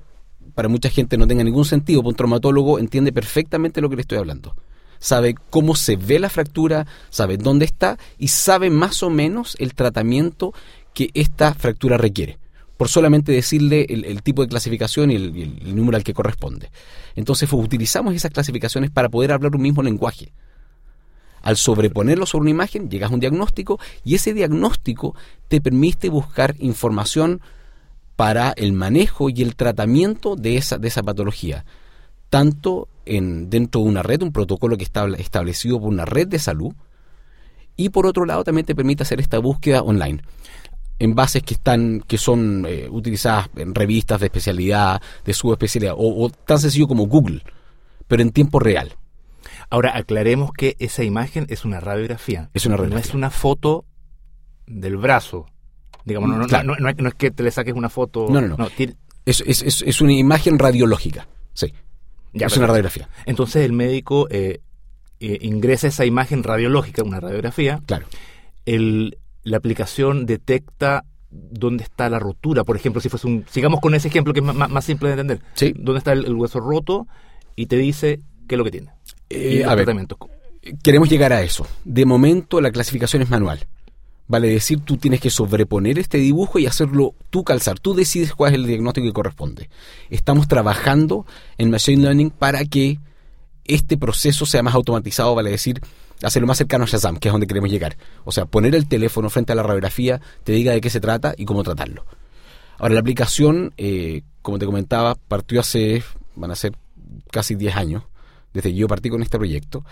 para 0.58 0.68
mucha 0.68 0.90
gente 0.90 1.16
no 1.16 1.28
tenga 1.28 1.44
ningún 1.44 1.64
sentido, 1.64 2.02
pues 2.02 2.14
un 2.14 2.16
traumatólogo 2.16 2.80
entiende 2.80 3.12
perfectamente 3.12 3.80
lo 3.80 3.88
que 3.88 3.94
le 3.94 4.02
estoy 4.02 4.18
hablando. 4.18 4.56
Sabe 4.98 5.36
cómo 5.50 5.76
se 5.76 5.94
ve 5.94 6.18
la 6.18 6.30
fractura, 6.30 6.84
sabe 7.10 7.36
dónde 7.36 7.64
está 7.64 7.96
y 8.18 8.26
sabe 8.26 8.68
más 8.68 9.04
o 9.04 9.08
menos 9.08 9.56
el 9.60 9.74
tratamiento 9.74 10.52
que 10.94 11.10
esta 11.14 11.54
fractura 11.54 11.96
requiere. 11.96 12.40
Por 12.76 12.88
solamente 12.88 13.30
decirle 13.30 13.86
el, 13.88 14.20
tipo 14.24 14.42
de 14.42 14.48
clasificación 14.48 15.12
y 15.12 15.14
el 15.14 15.76
número 15.76 15.96
al 15.96 16.02
que 16.02 16.12
corresponde. 16.12 16.72
Entonces 17.14 17.48
pues, 17.48 17.64
utilizamos 17.64 18.12
esas 18.16 18.32
clasificaciones 18.32 18.90
para 18.90 19.08
poder 19.08 19.30
hablar 19.30 19.54
un 19.54 19.62
mismo 19.62 19.84
lenguaje. 19.84 20.32
Al 21.40 21.56
sobreponerlo 21.56 22.26
sobre 22.26 22.42
una 22.42 22.50
imagen, 22.50 22.90
llegas 22.90 23.12
a 23.12 23.14
un 23.14 23.20
diagnóstico 23.20 23.78
y 24.04 24.16
ese 24.16 24.34
diagnóstico 24.34 25.14
te 25.46 25.60
permite 25.60 26.08
buscar 26.08 26.56
información 26.58 27.42
para 28.18 28.50
el 28.56 28.72
manejo 28.72 29.30
y 29.30 29.42
el 29.42 29.54
tratamiento 29.54 30.34
de 30.34 30.56
esa, 30.56 30.76
de 30.76 30.88
esa 30.88 31.04
patología, 31.04 31.64
tanto 32.30 32.88
en, 33.06 33.48
dentro 33.48 33.82
de 33.82 33.86
una 33.86 34.02
red, 34.02 34.22
un 34.22 34.32
protocolo 34.32 34.76
que 34.76 34.82
está 34.82 35.06
establecido 35.18 35.78
por 35.78 35.88
una 35.88 36.04
red 36.04 36.26
de 36.26 36.40
salud, 36.40 36.74
y 37.76 37.90
por 37.90 38.06
otro 38.06 38.24
lado 38.24 38.42
también 38.42 38.66
te 38.66 38.74
permite 38.74 39.04
hacer 39.04 39.20
esta 39.20 39.38
búsqueda 39.38 39.82
online 39.82 40.20
en 40.98 41.14
bases 41.14 41.44
que 41.44 41.54
están 41.54 42.00
que 42.08 42.18
son 42.18 42.66
eh, 42.68 42.88
utilizadas 42.90 43.50
en 43.54 43.72
revistas 43.72 44.18
de 44.18 44.26
especialidad, 44.26 45.00
de 45.24 45.32
subespecialidad, 45.32 45.94
o, 45.96 46.24
o 46.24 46.28
tan 46.28 46.58
sencillo 46.58 46.88
como 46.88 47.06
Google, 47.06 47.44
pero 48.08 48.20
en 48.20 48.32
tiempo 48.32 48.58
real. 48.58 48.96
Ahora, 49.70 49.96
aclaremos 49.96 50.50
que 50.52 50.74
esa 50.80 51.04
imagen 51.04 51.46
es 51.50 51.64
una 51.64 51.78
radiografía. 51.78 52.50
Es 52.52 52.66
una 52.66 52.74
No 52.74 52.82
radiografía. 52.82 53.10
es 53.10 53.14
una 53.14 53.30
foto 53.30 53.84
del 54.66 54.96
brazo. 54.96 55.46
Digamos, 56.04 56.30
no, 56.30 56.38
no, 56.38 56.46
Claro. 56.46 56.74
no, 56.78 56.90
no 56.92 57.08
es, 57.08 57.14
que 57.14 57.30
te 57.30 57.42
le 57.42 57.50
saques 57.50 57.74
una 57.74 57.88
foto. 57.88 58.26
No, 58.30 58.40
no, 58.40 58.56
no. 58.56 58.68
Es, 59.26 59.42
es, 59.46 59.62
es, 59.62 59.82
es 59.82 60.00
una 60.00 60.12
imagen 60.14 60.58
radiológica, 60.58 61.28
sí. 61.52 61.72
ya, 62.32 62.46
es 62.46 62.52
pero- 62.52 62.60
una 62.64 62.68
radiografía, 62.68 63.08
Entonces 63.26 63.64
el 63.64 63.72
médico 63.74 64.26
eh, 64.30 64.60
eh, 65.20 65.38
ingresa 65.42 65.88
esa 65.88 66.06
imagen 66.06 66.42
radiológica, 66.42 67.02
una 67.02 67.20
radiografía. 67.20 67.80
claro. 67.86 68.06
El, 68.64 69.18
la 69.44 69.56
aplicación 69.56 70.26
detecta 70.26 71.04
dónde 71.30 71.84
está 71.84 72.08
la 72.10 72.18
rotura. 72.18 72.64
Por 72.64 72.76
ejemplo, 72.76 73.00
si 73.00 73.08
fuese 73.08 73.26
un. 73.26 73.44
Sigamos 73.50 73.80
con 73.80 73.94
ese 73.94 74.08
ejemplo 74.08 74.32
que 74.34 74.40
es 74.40 74.46
más, 74.46 74.68
más- 74.70 74.84
simple 74.84 75.08
de 75.08 75.12
entender. 75.20 75.40
Sí. 75.54 75.74
Dónde 75.76 75.98
está 75.98 76.12
el, 76.12 76.24
el 76.26 76.34
hueso 76.34 76.60
roto 76.60 77.06
y 77.56 77.66
te 77.66 77.76
dice 77.76 78.20
qué 78.46 78.54
es 78.54 78.58
lo 78.58 78.64
que 78.64 78.70
tiene. 78.70 78.90
Eh, 79.30 79.58
y 79.60 79.62
a 79.62 79.74
ver, 79.74 79.86
queremos 80.82 81.08
llegar 81.08 81.32
a 81.32 81.42
eso. 81.42 81.66
De 81.84 82.04
momento 82.06 82.60
la 82.60 82.70
clasificación 82.70 83.22
es 83.22 83.30
manual. 83.30 83.66
Vale 84.28 84.48
decir, 84.48 84.80
tú 84.80 84.98
tienes 84.98 85.20
que 85.20 85.30
sobreponer 85.30 85.98
este 85.98 86.18
dibujo 86.18 86.58
y 86.58 86.66
hacerlo 86.66 87.14
tú 87.30 87.44
calzar. 87.44 87.78
Tú 87.78 87.94
decides 87.94 88.34
cuál 88.34 88.52
es 88.52 88.58
el 88.58 88.66
diagnóstico 88.66 89.06
que 89.06 89.12
corresponde. 89.12 89.70
Estamos 90.10 90.48
trabajando 90.48 91.26
en 91.56 91.70
Machine 91.70 92.02
Learning 92.02 92.30
para 92.30 92.64
que 92.66 92.98
este 93.64 93.96
proceso 93.96 94.44
sea 94.44 94.62
más 94.62 94.74
automatizado, 94.74 95.34
vale 95.34 95.50
decir, 95.50 95.80
hacerlo 96.22 96.46
más 96.46 96.58
cercano 96.58 96.84
a 96.84 96.86
Shazam, 96.86 97.16
que 97.16 97.28
es 97.28 97.32
donde 97.32 97.46
queremos 97.46 97.70
llegar. 97.70 97.96
O 98.24 98.32
sea, 98.32 98.44
poner 98.44 98.74
el 98.74 98.86
teléfono 98.86 99.30
frente 99.30 99.52
a 99.52 99.54
la 99.54 99.62
radiografía, 99.62 100.20
te 100.44 100.52
diga 100.52 100.72
de 100.72 100.80
qué 100.80 100.90
se 100.90 101.00
trata 101.00 101.34
y 101.36 101.44
cómo 101.44 101.62
tratarlo. 101.62 102.04
Ahora, 102.78 102.94
la 102.94 103.00
aplicación, 103.00 103.72
eh, 103.76 104.22
como 104.42 104.58
te 104.58 104.66
comentaba, 104.66 105.14
partió 105.14 105.60
hace, 105.60 106.02
van 106.36 106.50
a 106.50 106.56
ser 106.56 106.72
casi 107.30 107.54
10 107.54 107.76
años, 107.76 108.02
desde 108.52 108.70
que 108.70 108.76
yo 108.76 108.88
partí 108.88 109.10
con 109.10 109.22
este 109.22 109.38
proyecto. 109.38 109.84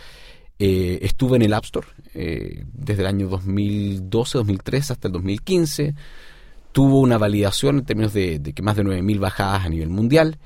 Eh, 0.59 1.01
estuve 1.03 1.37
en 1.37 1.43
el 1.43 1.53
App 1.53 1.65
Store 1.65 1.87
eh, 2.15 2.65
desde 2.73 3.03
el 3.03 3.09
año 3.09 3.29
2012, 3.29 4.39
2013 4.39 4.93
hasta 4.93 5.09
el 5.09 5.13
2015. 5.13 5.95
Tuvo 6.73 7.01
una 7.01 7.19
validación 7.19 7.79
en 7.79 7.85
términos 7.85 8.13
de, 8.13 8.41
que 8.55 8.63
más 8.63 8.77
de 8.77 8.85
9.000 8.85 9.19
bajadas 9.19 9.65
a 9.65 9.69
nivel 9.69 9.89
mundial 9.89 10.39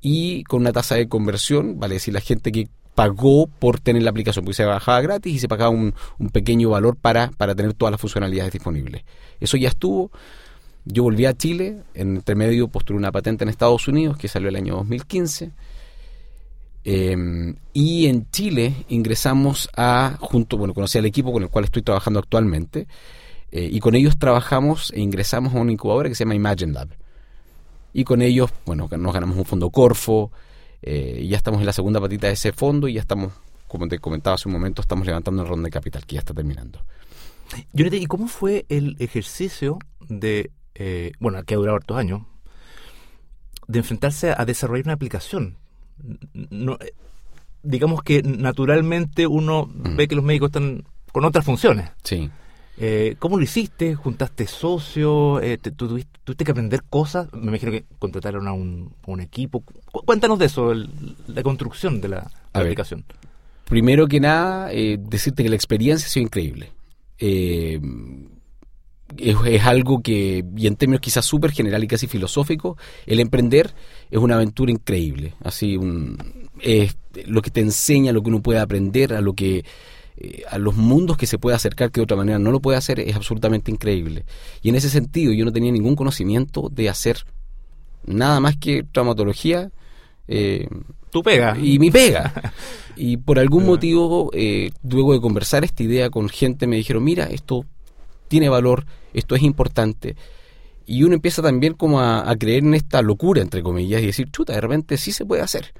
y 0.00 0.44
con 0.44 0.60
una 0.60 0.72
tasa 0.72 0.94
de 0.94 1.08
conversión, 1.08 1.78
vale 1.78 1.94
decir, 1.94 2.14
la 2.14 2.20
gente 2.20 2.52
que 2.52 2.68
pagó 2.94 3.46
por 3.46 3.80
tener 3.80 4.02
la 4.02 4.10
aplicación, 4.10 4.44
porque 4.44 4.56
se 4.56 4.64
bajaba 4.64 5.00
gratis 5.00 5.34
y 5.34 5.38
se 5.38 5.48
pagaba 5.48 5.70
un, 5.70 5.94
pequeño 6.32 6.70
valor 6.70 6.96
para, 6.96 7.30
para 7.30 7.54
tener 7.54 7.74
todas 7.74 7.92
las 7.92 8.00
funcionalidades 8.00 8.52
disponibles. 8.52 9.04
Eso 9.38 9.56
ya 9.56 9.68
estuvo. 9.68 10.10
Yo 10.84 11.02
volví 11.02 11.26
a 11.26 11.34
Chile, 11.34 11.82
en 11.94 12.16
intermedio 12.16 12.68
postulé 12.68 12.98
una 12.98 13.12
patente 13.12 13.44
en 13.44 13.50
Estados 13.50 13.86
Unidos 13.86 14.16
que 14.16 14.28
salió 14.28 14.48
el 14.48 14.56
año 14.56 14.76
2015 14.76 15.52
Em, 16.82 17.56
y 17.72 18.06
en 18.06 18.30
Chile 18.30 18.74
ingresamos 18.88 19.68
a, 19.76 20.16
junto, 20.20 20.56
bueno, 20.56 20.72
conocí 20.72 20.98
al 20.98 21.06
equipo 21.06 21.32
con 21.32 21.42
el 21.42 21.50
cual 21.50 21.64
estoy 21.64 21.82
trabajando 21.82 22.20
actualmente, 22.20 22.86
eh, 23.50 23.68
y 23.70 23.80
con 23.80 23.94
ellos 23.94 24.18
trabajamos 24.18 24.92
e 24.92 25.00
ingresamos 25.00 25.54
a 25.54 25.58
una 25.58 25.72
incubadora 25.72 26.08
que 26.08 26.14
se 26.14 26.24
llama 26.24 26.34
Imagine 26.34 26.72
Lab. 26.72 26.88
Y 27.92 28.04
con 28.04 28.22
ellos, 28.22 28.50
bueno, 28.64 28.88
nos 28.96 29.12
ganamos 29.12 29.36
un 29.36 29.44
fondo 29.44 29.70
Corfo, 29.70 30.30
eh, 30.82 31.20
y 31.22 31.28
ya 31.28 31.36
estamos 31.36 31.60
en 31.60 31.66
la 31.66 31.72
segunda 31.72 32.00
patita 32.00 32.28
de 32.28 32.34
ese 32.34 32.52
fondo, 32.52 32.88
y 32.88 32.94
ya 32.94 33.00
estamos, 33.00 33.32
como 33.66 33.88
te 33.88 33.98
comentaba 33.98 34.36
hace 34.36 34.48
un 34.48 34.54
momento, 34.54 34.80
estamos 34.80 35.06
levantando 35.06 35.42
una 35.42 35.50
ronda 35.50 35.66
de 35.66 35.70
capital, 35.70 36.06
que 36.06 36.14
ya 36.14 36.20
está 36.20 36.32
terminando. 36.32 36.80
¿y 37.74 38.06
cómo 38.06 38.28
fue 38.28 38.64
el 38.68 38.96
ejercicio 39.00 39.78
de, 40.08 40.52
eh, 40.76 41.12
bueno, 41.18 41.42
que 41.42 41.54
ha 41.54 41.56
durado 41.56 41.76
hartos 41.76 41.96
años, 41.96 42.22
de 43.66 43.80
enfrentarse 43.80 44.32
a 44.36 44.44
desarrollar 44.44 44.86
una 44.86 44.94
aplicación? 44.94 45.56
No, 46.50 46.74
eh, 46.80 46.92
digamos 47.62 48.02
que 48.02 48.22
naturalmente 48.22 49.26
uno 49.26 49.66
mm. 49.66 49.96
ve 49.96 50.08
que 50.08 50.14
los 50.14 50.24
médicos 50.24 50.48
están 50.48 50.84
con 51.12 51.24
otras 51.24 51.44
funciones. 51.44 51.90
Sí. 52.02 52.30
Eh, 52.82 53.16
¿Cómo 53.18 53.36
lo 53.36 53.42
hiciste? 53.42 53.94
¿Juntaste 53.94 54.46
socios? 54.46 55.42
Eh, 55.42 55.58
tuviste, 55.58 56.44
que 56.44 56.50
aprender 56.50 56.82
cosas? 56.88 57.30
Me 57.34 57.48
imagino 57.48 57.72
que 57.72 57.84
contrataron 57.98 58.48
a 58.48 58.52
un, 58.54 58.94
equipo. 59.20 59.62
cuéntanos 59.92 60.38
de 60.38 60.46
eso, 60.46 60.72
la 60.72 61.42
construcción 61.42 62.00
de 62.00 62.08
la, 62.08 62.30
aplicación. 62.54 63.04
primero 63.66 64.06
que 64.06 64.18
nada, 64.18 64.72
eh, 64.72 64.96
decirte 64.98 65.42
que 65.42 65.50
la 65.50 65.56
experiencia 65.56 66.06
ha 66.06 66.10
sido 66.10 66.24
increíble. 66.24 66.72
Eh, 69.16 69.34
es, 69.46 69.62
algo 69.64 70.02
que, 70.02 70.44
y 70.56 70.66
en 70.66 70.76
términos 70.76 71.00
quizás 71.00 71.24
súper 71.24 71.52
general 71.52 71.82
y 71.82 71.88
casi 71.88 72.06
filosófico, 72.06 72.76
el 73.06 73.20
emprender 73.20 73.74
es 74.10 74.18
una 74.18 74.36
aventura 74.36 74.70
increíble. 74.70 75.34
Así, 75.42 75.76
un, 75.76 76.16
es 76.60 76.96
lo 77.26 77.42
que 77.42 77.50
te 77.50 77.60
enseña, 77.60 78.12
lo 78.12 78.22
que 78.22 78.30
uno 78.30 78.42
puede 78.42 78.60
aprender, 78.60 79.14
a 79.14 79.20
lo 79.20 79.34
que 79.34 79.64
eh, 80.22 80.42
a 80.50 80.58
los 80.58 80.76
mundos 80.76 81.16
que 81.16 81.26
se 81.26 81.38
puede 81.38 81.56
acercar 81.56 81.90
que 81.90 82.00
de 82.00 82.04
otra 82.04 82.16
manera 82.16 82.38
no 82.38 82.52
lo 82.52 82.60
puede 82.60 82.76
hacer 82.76 83.00
es 83.00 83.16
absolutamente 83.16 83.70
increíble. 83.70 84.24
Y 84.62 84.68
en 84.68 84.74
ese 84.74 84.90
sentido 84.90 85.32
yo 85.32 85.44
no 85.44 85.52
tenía 85.52 85.72
ningún 85.72 85.96
conocimiento 85.96 86.68
de 86.70 86.90
hacer 86.90 87.24
nada 88.04 88.38
más 88.38 88.56
que 88.56 88.82
traumatología. 88.82 89.70
Eh, 90.28 90.68
tu 91.10 91.22
pega. 91.22 91.56
Y 91.58 91.78
mi 91.78 91.90
pega. 91.90 92.52
y 92.96 93.16
por 93.16 93.38
algún 93.38 93.64
motivo, 93.64 94.30
eh, 94.34 94.70
luego 94.88 95.14
de 95.14 95.20
conversar 95.20 95.64
esta 95.64 95.82
idea 95.82 96.10
con 96.10 96.28
gente, 96.28 96.66
me 96.66 96.76
dijeron, 96.76 97.02
mira, 97.02 97.24
esto 97.24 97.64
tiene 98.30 98.48
valor, 98.48 98.86
esto 99.12 99.34
es 99.34 99.42
importante. 99.42 100.14
Y 100.86 101.02
uno 101.02 101.14
empieza 101.14 101.42
también 101.42 101.74
como 101.74 102.00
a, 102.00 102.32
creer 102.36 102.62
en 102.62 102.74
esta 102.74 103.02
locura, 103.02 103.42
entre 103.42 103.60
comillas, 103.62 104.02
y 104.02 104.06
decir, 104.06 104.30
chuta, 104.30 104.52
de 104.52 104.60
repente 104.60 104.96
sí 104.96 105.10
se 105.10 105.26
puede 105.26 105.42
hacer. 105.42 105.74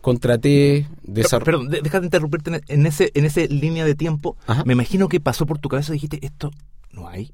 Contraté, 0.00 0.88
desarrollé... 1.02 1.44
Perdón, 1.44 1.82
déjame 1.82 2.06
interrumpirte 2.06 2.62
en 2.66 2.86
ese, 2.86 3.12
en 3.14 3.26
ese 3.26 3.48
línea 3.48 3.84
de 3.84 3.94
tiempo. 3.94 4.36
Me 4.64 4.72
imagino 4.72 5.08
que 5.08 5.20
pasó 5.20 5.44
por 5.44 5.58
tu 5.58 5.68
cabeza 5.68 5.92
y 5.92 5.94
dijiste, 5.94 6.18
esto 6.22 6.50
no 6.90 7.06
hay. 7.06 7.32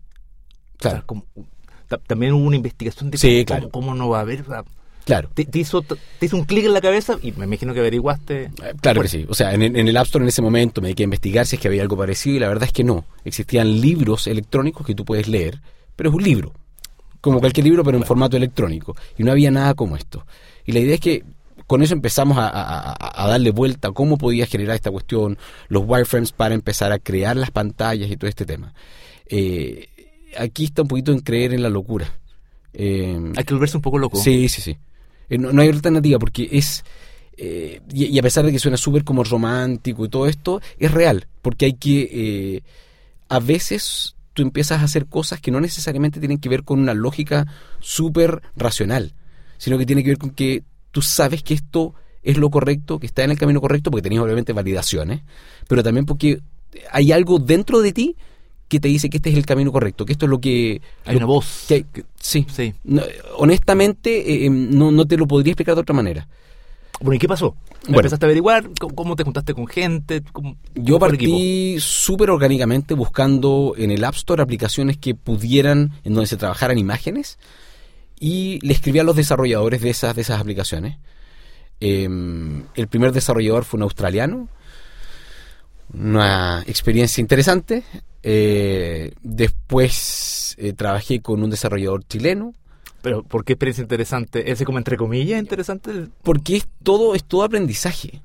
Claro. 0.79 1.05
también 2.07 2.33
hubo 2.33 2.45
una 2.45 2.57
investigación 2.57 3.11
de 3.11 3.19
sí, 3.19 3.45
claro. 3.45 3.71
cómo, 3.71 3.95
no 3.95 4.09
va 4.09 4.19
a 4.19 4.23
haber 4.23 4.45
Claro. 5.09 5.31
Te, 5.33 5.49
hizo, 5.55 5.81
te 5.81 6.27
hizo 6.27 6.37
un 6.37 6.45
clic 6.45 6.67
en 6.67 6.75
la 6.75 6.83
cabeza 6.83 7.17
y 7.23 7.33
me 7.33 7.47
imagino 7.47 7.73
que 7.73 7.81
averiguaste. 7.81 8.43
Eh, 8.43 8.51
claro 8.79 9.01
que 9.01 9.09
sí. 9.09 9.25
O 9.27 9.35
sea, 9.35 9.55
en, 9.55 9.75
el 9.75 9.97
App 9.97 10.05
Store 10.05 10.23
en 10.23 10.29
ese 10.29 10.43
momento 10.43 10.83
me 10.83 10.89
dediqué 10.89 11.05
a 11.05 11.05
investigar 11.05 11.47
si 11.47 11.57
es 11.57 11.63
que 11.63 11.69
había 11.69 11.81
algo 11.81 11.97
parecido 11.97 12.37
y 12.37 12.41
la 12.41 12.49
verdad 12.49 12.65
es 12.65 12.75
que 12.75 12.85
no. 12.85 13.07
Existían 13.25 13.81
libros 13.81 14.27
electrónicos 14.27 14.87
que 14.87 14.95
tú 14.95 15.07
puedes 15.07 15.27
leer, 15.27 15.63
pero 15.97 16.11
es 16.11 16.15
un 16.15 16.23
libro. 16.23 16.53
Como 17.23 17.41
cualquier 17.41 17.65
libro, 17.65 17.83
pero 17.85 17.97
en 17.97 18.05
formato 18.05 18.37
electrónico. 18.37 18.97
Y 19.17 19.23
no 19.23 19.33
había 19.33 19.51
nada 19.51 19.73
como 19.73 19.97
esto. 19.97 20.27
Y 20.67 20.73
la 20.73 20.81
idea 20.81 20.97
es 20.97 21.01
que 21.01 21.25
con 21.67 21.83
eso 21.83 21.95
empezamos 21.95 22.37
a, 22.39 22.95
darle 23.17 23.51
vuelta 23.51 23.89
a 23.89 23.93
cómo 23.93 24.19
podía 24.19 24.45
generar 24.45 24.77
esta 24.77 24.91
cuestión, 24.91 25.39
los 25.69 25.85
wireframes 25.87 26.33
para 26.33 26.55
empezar 26.55 26.93
a 26.93 26.99
crear 26.99 27.35
las 27.35 27.51
pantallas 27.51 28.11
y 28.11 28.19
todo 28.19 28.29
este 28.29 28.45
tema. 28.45 28.75
Eh, 29.25 29.89
aquí 30.37 30.65
está 30.65 30.83
un 30.83 30.89
poquito 30.89 31.13
en 31.13 31.21
creer 31.21 31.55
en 31.55 31.63
la 31.63 31.71
locura. 31.71 32.13
Eh, 32.75 33.19
Hay 33.37 33.45
que 33.45 33.55
volverse 33.55 33.79
un 33.79 33.83
poco 33.83 33.97
loco. 33.97 34.19
Sí, 34.19 34.51
sí, 34.51 34.61
sí. 34.61 34.77
Eh, 35.29 35.39
no, 35.39 35.61
hay 35.61 35.69
alternativa 35.69 36.19
porque 36.19 36.49
es... 36.53 36.85
Eh, 37.37 37.81
y, 37.93 38.19
a 38.19 38.23
pesar 38.23 38.45
de 38.45 38.51
que 38.51 38.59
suena 38.59 38.77
súper 38.77 39.05
como 39.05 39.23
romántico 39.23 40.05
y 40.05 40.09
todo 40.09 40.27
esto, 40.27 40.61
es 40.79 40.91
real, 40.91 41.27
porque 41.43 41.67
hay 41.67 41.75
que... 41.75 42.09
Eh, 42.13 42.63
a 43.29 43.39
veces 43.41 44.17
tú 44.33 44.43
empiezas 44.43 44.81
a 44.81 44.85
hacer 44.85 45.07
cosas 45.07 45.41
que 45.41 45.51
no 45.51 45.61
necesariamente 45.61 46.21
tienen 46.21 46.39
que 46.39 46.49
ver 46.49 46.65
con 46.65 46.81
una 46.81 46.95
lógica 46.95 47.47
súper 47.81 48.43
racional, 48.57 49.15
sino 49.59 49.79
que 49.79 49.87
tiene 49.87 50.03
que 50.03 50.11
ver 50.11 50.19
con 50.19 50.31
que 50.31 50.65
tú 50.91 51.03
sabes 51.03 51.43
que 51.43 51.55
esto 51.55 51.95
es 52.23 52.39
lo 52.39 52.51
correcto, 52.51 52.99
que 52.99 53.07
está 53.07 53.25
en 53.25 53.31
el 53.31 53.39
camino 53.39 53.61
correcto, 53.61 53.91
porque 53.91 54.03
tenías 54.03 54.23
obviamente 54.23 54.53
validaciones, 54.53 55.23
pero 55.69 55.83
también 55.83 56.07
porque 56.07 56.41
hay 56.91 57.13
algo 57.13 57.39
dentro 57.39 57.81
de 57.81 57.93
ti 57.93 58.17
que 58.69 58.81
te 58.81 58.89
dice 58.89 59.09
que 59.09 59.17
este 59.17 59.31
es 59.31 59.37
el 59.37 59.47
camino 59.47 59.73
correcto, 59.73 60.05
que 60.05 60.13
esto 60.13 60.27
es 60.27 60.31
lo 60.31 60.41
que... 60.41 60.81
Hay 61.05 61.17
una 61.17 61.27
voz. 61.27 61.67
sí, 62.21 62.47
sí. 62.49 62.75
honestamente, 63.37 64.33
eh, 64.33 64.47
em, 64.47 64.71
no, 64.71 64.91
no 64.91 65.07
te 65.07 65.17
lo 65.17 65.27
podría 65.27 65.53
explicar 65.53 65.75
de 65.75 65.81
otra 65.81 65.95
manera. 65.95 66.29
Bueno, 67.01 67.15
¿y 67.15 67.19
qué 67.19 67.29
pasó? 67.29 67.55
¿Empezaste 67.87 68.25
a 68.25 68.27
averiguar? 68.27 68.71
¿Cómo 68.95 69.15
te 69.15 69.23
juntaste 69.23 69.55
con 69.55 69.67
gente? 69.69 70.23
Yo 70.75 70.99
partí 70.99 71.77
súper 71.79 72.31
orgánicamente 72.31 72.95
buscando 72.95 73.75
en 73.77 73.93
el 73.93 74.05
App 74.05 74.15
Store 74.15 74.43
aplicaciones 74.43 74.97
que 74.97 75.15
pudieran, 75.15 75.93
en 76.03 76.15
donde 76.15 76.27
se 76.27 76.37
trabajaran 76.37 76.77
imágenes, 76.77 77.39
y 78.19 78.59
le 78.67 78.73
escribí 78.73 78.99
a 78.99 79.05
los 79.05 79.15
desarrolladores 79.15 79.81
de 79.81 79.91
esas, 79.91 80.17
de 80.17 80.23
esas 80.23 80.41
aplicaciones. 80.41 80.99
Em, 81.81 82.65
el 82.75 82.89
primer 82.89 83.13
desarrollador 83.13 83.65
fue 83.65 83.79
un 83.79 83.85
australiano, 83.85 84.49
una 85.95 86.65
experiencia 86.67 87.21
interesante. 87.21 87.85
Eh, 88.23 89.13
después 89.23 90.55
eh, 90.59 90.73
trabajé 90.73 91.21
con 91.21 91.43
un 91.43 91.51
desarrollador 91.51 92.05
chileno. 92.05 92.53
Pero 93.01 93.23
¿por 93.23 93.45
qué 93.45 93.53
experiencia 93.53 93.83
interesante? 93.83 94.51
¿Ese 94.51 94.65
como 94.65 94.79
entre 94.79 94.97
comillas 94.97 95.39
interesante? 95.39 96.09
Porque 96.23 96.57
es 96.57 96.69
todo, 96.83 97.15
es 97.15 97.25
todo 97.25 97.45
aprendizaje. 97.45 98.23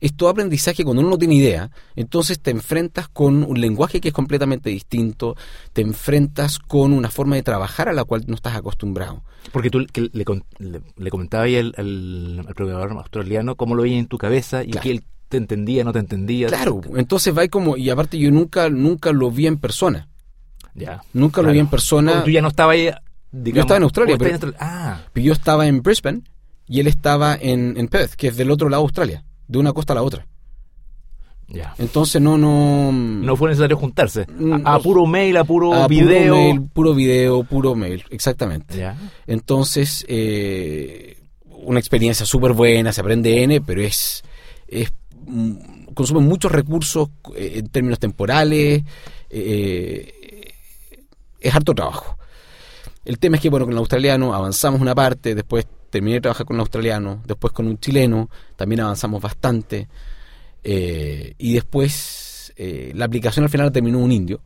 Es 0.00 0.14
todo 0.14 0.28
aprendizaje 0.28 0.84
cuando 0.84 1.00
uno 1.00 1.10
no 1.10 1.18
tiene 1.18 1.36
idea. 1.36 1.70
Entonces 1.94 2.40
te 2.40 2.50
enfrentas 2.50 3.08
con 3.08 3.44
un 3.44 3.60
lenguaje 3.60 4.00
que 4.00 4.08
es 4.08 4.14
completamente 4.14 4.68
distinto, 4.68 5.36
te 5.72 5.80
enfrentas 5.80 6.58
con 6.58 6.92
una 6.92 7.08
forma 7.08 7.36
de 7.36 7.42
trabajar 7.42 7.88
a 7.88 7.92
la 7.92 8.04
cual 8.04 8.24
no 8.26 8.34
estás 8.34 8.56
acostumbrado. 8.56 9.22
Porque 9.52 9.70
tú 9.70 9.78
le, 9.80 9.88
le, 10.96 11.10
comentabas 11.10 11.48
al, 11.48 11.74
al, 11.76 12.54
programador 12.54 12.92
australiano 12.92 13.54
cómo 13.54 13.74
lo 13.74 13.84
veía 13.84 13.98
en 13.98 14.08
tu 14.08 14.18
cabeza 14.18 14.64
y 14.64 14.72
que 14.72 14.90
él 14.90 15.04
te 15.28 15.36
entendía, 15.36 15.84
no 15.84 15.92
te 15.92 15.98
entendía. 15.98 16.48
Claro, 16.48 16.80
entonces 16.96 17.36
va 17.36 17.46
como, 17.48 17.76
y 17.76 17.90
aparte 17.90 18.18
yo 18.18 18.30
nunca, 18.30 18.68
nunca 18.70 19.12
lo 19.12 19.30
vi 19.30 19.46
en 19.46 19.58
persona. 19.58 20.08
Ya. 20.74 21.02
Nunca 21.12 21.42
lo 21.42 21.52
vi 21.52 21.58
en 21.58 21.68
persona. 21.68 22.22
tú 22.22 22.30
ya 22.30 22.42
no 22.42 22.48
estabas 22.48 22.74
ahí, 22.74 22.90
digamos, 23.32 23.54
Yo 23.54 23.60
estaba 23.62 23.76
en 23.78 23.82
Australia, 23.82 24.16
pero, 24.18 24.52
ah. 24.60 25.00
yo 25.14 25.32
estaba 25.32 25.66
en 25.66 25.82
Brisbane 25.82 26.22
y 26.68 26.80
él 26.80 26.86
estaba 26.86 27.36
en, 27.40 27.74
en 27.76 27.88
Perth, 27.88 28.12
que 28.12 28.28
es 28.28 28.36
del 28.36 28.50
otro 28.50 28.68
lado 28.68 28.82
de 28.82 28.86
Australia, 28.86 29.24
de 29.48 29.58
una 29.58 29.72
costa 29.72 29.94
a 29.94 29.96
la 29.96 30.02
otra. 30.02 30.26
Ya. 31.48 31.74
Entonces 31.78 32.20
no, 32.20 32.36
no. 32.36 32.90
No 32.92 33.36
fue 33.36 33.50
necesario 33.50 33.76
juntarse. 33.76 34.26
A, 34.64 34.78
puro 34.80 35.06
mail, 35.06 35.36
a 35.36 35.44
puro 35.44 35.86
video. 35.88 36.34
Puro, 36.34 36.36
mail, 36.36 36.62
puro 36.72 36.94
video, 36.94 37.44
puro 37.44 37.74
mail, 37.74 38.04
exactamente. 38.10 38.76
Ya. 38.76 38.96
Entonces, 39.26 40.04
eh, 40.08 41.18
una 41.44 41.78
experiencia 41.78 42.26
súper 42.26 42.52
buena, 42.52 42.92
se 42.92 43.00
aprende 43.00 43.44
N, 43.44 43.60
pero 43.60 43.80
es, 43.80 44.24
es 44.66 44.92
Mm, 45.26 45.92
consumen 45.94 46.24
muchos 46.24 46.52
recursos 46.52 47.08
eh, 47.34 47.54
en 47.56 47.68
términos 47.68 47.98
temporales, 47.98 48.82
eh, 49.30 50.52
es 51.40 51.54
harto 51.54 51.74
trabajo. 51.74 52.16
El 53.04 53.18
tema 53.18 53.36
es 53.36 53.42
que, 53.42 53.50
bueno, 53.50 53.66
con 53.66 53.72
el 53.72 53.78
australiano 53.78 54.34
avanzamos 54.34 54.80
una 54.80 54.94
parte, 54.94 55.34
después 55.34 55.66
terminé 55.90 56.16
de 56.16 56.20
trabajar 56.22 56.46
con 56.46 56.56
un 56.56 56.60
australiano, 56.60 57.22
después 57.26 57.52
con 57.52 57.66
un 57.66 57.78
chileno, 57.78 58.28
también 58.56 58.80
avanzamos 58.80 59.20
bastante. 59.22 59.88
eh, 60.64 61.34
y 61.38 61.54
después 61.54 62.52
eh, 62.56 62.92
la 62.94 63.04
aplicación 63.04 63.44
al 63.44 63.50
final 63.50 63.66
la 63.68 63.72
terminó 63.72 63.98
un 63.98 64.10
indio, 64.12 64.40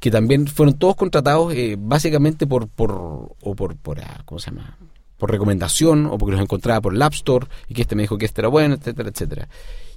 que 0.00 0.10
también 0.10 0.46
fueron 0.46 0.78
todos 0.78 0.96
contratados 0.96 1.54
eh, 1.54 1.76
básicamente 1.78 2.46
por, 2.46 2.68
por, 2.68 2.92
o 2.92 3.54
por, 3.54 3.76
por, 3.76 4.00
ah, 4.00 4.22
¿cómo 4.24 4.38
se 4.38 4.50
llama? 4.50 4.76
Por 5.18 5.30
recomendación 5.30 6.06
o 6.06 6.16
porque 6.16 6.32
los 6.32 6.40
encontraba 6.40 6.80
por 6.80 6.94
el 6.94 7.02
App 7.02 7.12
Store 7.12 7.46
y 7.68 7.74
que 7.74 7.82
este 7.82 7.94
me 7.96 8.02
dijo 8.02 8.16
que 8.16 8.24
este 8.24 8.40
era 8.40 8.48
bueno, 8.48 8.76
etcétera, 8.76 9.10
etcétera. 9.10 9.48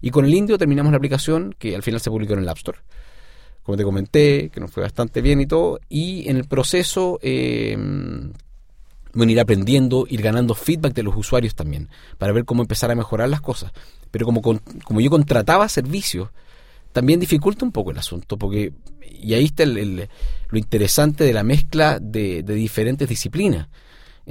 Y 0.01 0.09
con 0.09 0.25
el 0.25 0.33
indio 0.33 0.57
terminamos 0.57 0.91
la 0.91 0.97
aplicación 0.97 1.55
que 1.57 1.75
al 1.75 1.83
final 1.83 2.01
se 2.01 2.09
publicó 2.09 2.33
en 2.33 2.39
el 2.39 2.49
App 2.49 2.57
Store. 2.57 2.79
Como 3.63 3.77
te 3.77 3.83
comenté, 3.83 4.49
que 4.49 4.59
nos 4.59 4.71
fue 4.71 4.81
bastante 4.83 5.21
bien 5.21 5.39
y 5.39 5.45
todo. 5.45 5.79
Y 5.87 6.27
en 6.27 6.37
el 6.37 6.45
proceso, 6.45 7.19
eh, 7.21 7.77
bueno, 9.13 9.31
ir 9.31 9.39
aprendiendo, 9.39 10.07
ir 10.09 10.21
ganando 10.21 10.55
feedback 10.55 10.93
de 10.93 11.03
los 11.03 11.15
usuarios 11.15 11.53
también, 11.53 11.89
para 12.17 12.31
ver 12.33 12.45
cómo 12.45 12.61
empezar 12.63 12.89
a 12.91 12.95
mejorar 12.95 13.29
las 13.29 13.41
cosas. 13.41 13.71
Pero 14.09 14.25
como, 14.25 14.41
como 14.41 15.01
yo 15.01 15.09
contrataba 15.11 15.67
servicios, 15.69 16.29
también 16.93 17.19
dificulta 17.19 17.63
un 17.65 17.71
poco 17.71 17.91
el 17.91 17.97
asunto, 17.97 18.37
porque, 18.37 18.73
y 19.21 19.33
ahí 19.35 19.45
está 19.45 19.63
el- 19.63 19.77
el- 19.77 20.09
lo 20.49 20.57
interesante 20.57 21.23
de 21.23 21.33
la 21.33 21.43
mezcla 21.43 21.99
de, 21.99 22.41
de 22.43 22.53
diferentes 22.55 23.07
disciplinas, 23.07 23.67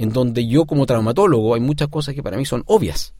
en 0.01 0.11
donde 0.11 0.47
yo 0.47 0.65
como 0.65 0.85
traumatólogo 0.85 1.53
hay 1.55 1.61
muchas 1.61 1.87
cosas 1.87 2.15
que 2.15 2.23
para 2.23 2.37
mí 2.37 2.45
son 2.45 2.63
obvias. 2.65 3.13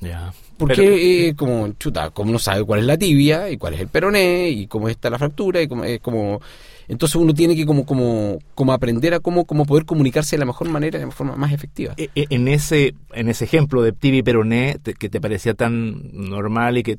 Ya. 0.00 0.32
Porque 0.56 0.76
Pero- 0.76 0.94
eh, 0.96 1.34
como 1.36 1.72
chuta, 1.74 2.10
como 2.10 2.32
no 2.32 2.38
sabe 2.38 2.64
cuál 2.64 2.80
es 2.80 2.86
la 2.86 2.96
tibia 2.96 3.50
y 3.50 3.56
cuál 3.58 3.74
es 3.74 3.80
el 3.80 3.88
peroné 3.88 4.48
y 4.48 4.66
cómo 4.66 4.88
está 4.88 5.10
la 5.10 5.18
fractura 5.18 5.60
y 5.60 5.68
cómo 5.68 5.84
es 5.84 6.00
como 6.00 6.40
entonces 6.88 7.16
uno 7.16 7.32
tiene 7.34 7.54
que 7.54 7.66
como 7.66 7.84
como 7.86 8.38
como 8.54 8.72
aprender 8.72 9.14
a 9.14 9.20
cómo, 9.20 9.44
cómo 9.44 9.64
poder 9.66 9.84
comunicarse 9.84 10.36
de 10.36 10.40
la 10.40 10.46
mejor 10.46 10.68
manera, 10.68 10.98
de 10.98 11.06
la 11.06 11.10
forma 11.12 11.36
más 11.36 11.52
efectiva. 11.52 11.94
E- 11.96 12.08
e- 12.14 12.26
En 12.30 12.48
ese, 12.48 12.94
en 13.12 13.28
ese 13.28 13.44
ejemplo 13.44 13.82
de 13.82 13.92
Tibi 13.92 14.22
Peroné, 14.22 14.78
te- 14.82 14.94
que 14.94 15.08
te 15.08 15.20
parecía 15.20 15.54
tan 15.54 16.10
normal 16.12 16.78
y 16.78 16.82
que 16.82 16.98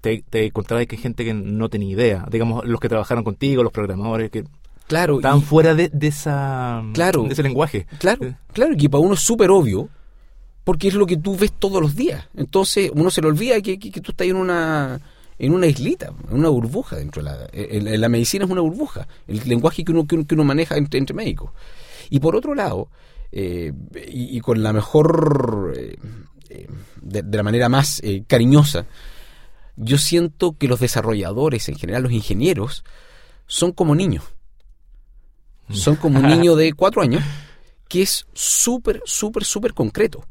te, 0.00 0.22
te 0.28 0.46
encontrabas 0.46 0.86
que 0.86 0.96
hay 0.96 1.02
gente 1.02 1.24
que 1.24 1.32
no 1.34 1.68
tenía 1.68 1.92
idea, 1.92 2.26
digamos, 2.30 2.64
los 2.64 2.80
que 2.80 2.88
trabajaron 2.88 3.22
contigo, 3.24 3.62
los 3.62 3.72
programadores, 3.72 4.30
que 4.30 4.44
Claro, 4.86 5.16
estaban 5.16 5.38
y- 5.38 5.42
fuera 5.42 5.74
de, 5.74 5.88
de 5.88 6.06
esa, 6.08 6.82
Claro. 6.92 7.22
de 7.24 7.32
ese 7.32 7.42
lenguaje. 7.42 7.86
Claro, 7.98 8.34
claro, 8.52 8.76
que 8.76 8.88
para 8.90 9.00
uno 9.00 9.14
es 9.14 9.20
súper 9.20 9.50
obvio, 9.50 9.88
porque 10.62 10.88
es 10.88 10.94
lo 10.94 11.06
que 11.06 11.16
tú 11.16 11.36
ves 11.36 11.52
todos 11.58 11.80
los 11.80 11.94
días. 11.96 12.28
Entonces, 12.36 12.90
uno 12.94 13.10
se 13.10 13.20
le 13.22 13.28
olvida 13.28 13.60
que, 13.60 13.78
que- 13.78 13.90
que 13.90 14.00
tú 14.00 14.10
estás 14.12 14.26
en 14.26 14.36
una 14.36 15.00
en 15.36 15.52
una 15.52 15.66
islita, 15.66 16.12
en 16.30 16.38
una 16.38 16.48
burbuja 16.48 16.94
dentro 16.96 17.20
de 17.22 17.28
la... 17.30 17.48
en- 17.52 17.88
en 17.88 18.00
la 18.00 18.08
medicina 18.08 18.44
es 18.44 18.50
una 18.50 18.60
burbuja, 18.60 19.08
el 19.26 19.40
lenguaje 19.48 19.84
que 19.84 19.90
uno, 19.90 20.06
que 20.06 20.14
uno, 20.14 20.24
que 20.26 20.34
uno 20.36 20.44
maneja 20.44 20.76
entre, 20.76 20.98
entre 20.98 21.12
médicos. 21.14 21.50
Y 22.08 22.20
por 22.20 22.36
otro 22.36 22.54
lado, 22.54 22.88
eh, 23.32 23.72
y, 24.08 24.36
y 24.36 24.40
con 24.40 24.62
la 24.62 24.72
mejor... 24.72 25.74
eh, 25.76 25.96
eh, 26.50 26.68
de, 27.02 27.22
de 27.22 27.36
la 27.36 27.42
manera 27.42 27.68
más 27.68 28.00
eh, 28.04 28.22
cariñosa, 28.28 28.86
yo 29.76 29.98
siento 29.98 30.56
que 30.56 30.68
los 30.68 30.78
desarrolladores, 30.78 31.68
en 31.68 31.74
general 31.76 32.04
los 32.04 32.12
ingenieros, 32.12 32.84
son 33.48 33.72
como 33.72 33.96
niños. 33.96 34.22
Son 35.70 35.96
como 35.96 36.18
un 36.18 36.26
niño 36.28 36.56
de 36.56 36.72
cuatro 36.76 37.02
años 37.02 37.22
que 37.88 38.02
es 38.02 38.26
súper, 38.32 39.02
súper, 39.04 39.44
súper 39.44 39.72
concreto. 39.74 40.24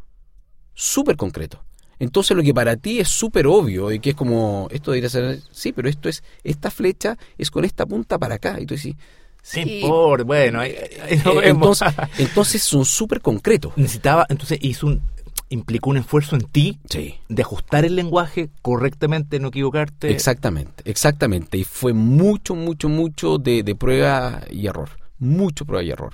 Súper 0.74 1.16
concreto. 1.16 1.64
Entonces 2.00 2.36
lo 2.36 2.44
que 2.44 2.54
para 2.54 2.76
ti 2.76 3.00
es 3.00 3.08
súper 3.08 3.48
obvio 3.48 3.92
y 3.92 4.00
que 4.00 4.10
es 4.12 4.16
como, 4.16 4.68
esto 4.72 4.92
debería 4.92 5.10
ser, 5.10 5.40
sí, 5.52 5.72
pero 5.72 5.88
esto 5.88 6.10
es, 6.10 6.24
esta 6.44 6.70
flecha 6.72 7.18
es 7.38 7.50
con 7.52 7.64
esta 7.64 7.86
punta 7.86 8.18
para 8.18 8.36
acá. 8.36 8.60
Y 8.60 8.66
tú 8.66 8.74
dices, 8.74 8.96
Sí, 9.42 9.62
sí. 9.64 9.80
por, 9.82 10.24
bueno, 10.24 10.64
Eh, 10.64 11.22
vemos. 11.42 11.82
entonces, 11.82 11.88
entonces 12.18 12.62
son 12.64 12.86
súper 12.86 13.22
concretos. 13.22 13.74
Necesitaba, 13.76 14.26
entonces 14.30 14.58
hizo 14.62 14.88
un, 14.88 15.02
implicó 15.50 15.90
un 15.92 15.98
esfuerzo 15.98 16.36
en 16.36 16.44
ti 16.44 16.80
Sí. 16.90 17.16
de 17.30 17.42
ajustar 17.42 17.86
el 17.86 17.96
lenguaje 17.96 18.50
correctamente, 18.62 19.40
no 19.40 19.50
equivocarte. 19.50 20.10
Exactamente, 20.12 20.84
exactamente. 20.90 21.58
Y 21.58 21.64
fue 21.66 21.94
mucho, 21.94 22.56
mucho, 22.56 22.90
mucho 22.90 23.38
de, 23.38 23.64
de 23.64 23.76
prueba 23.76 24.42
y 24.50 24.66
error. 24.68 24.90
Mucho 25.20 25.66
prueba 25.66 25.84
y 25.84 25.90
error. 25.92 26.14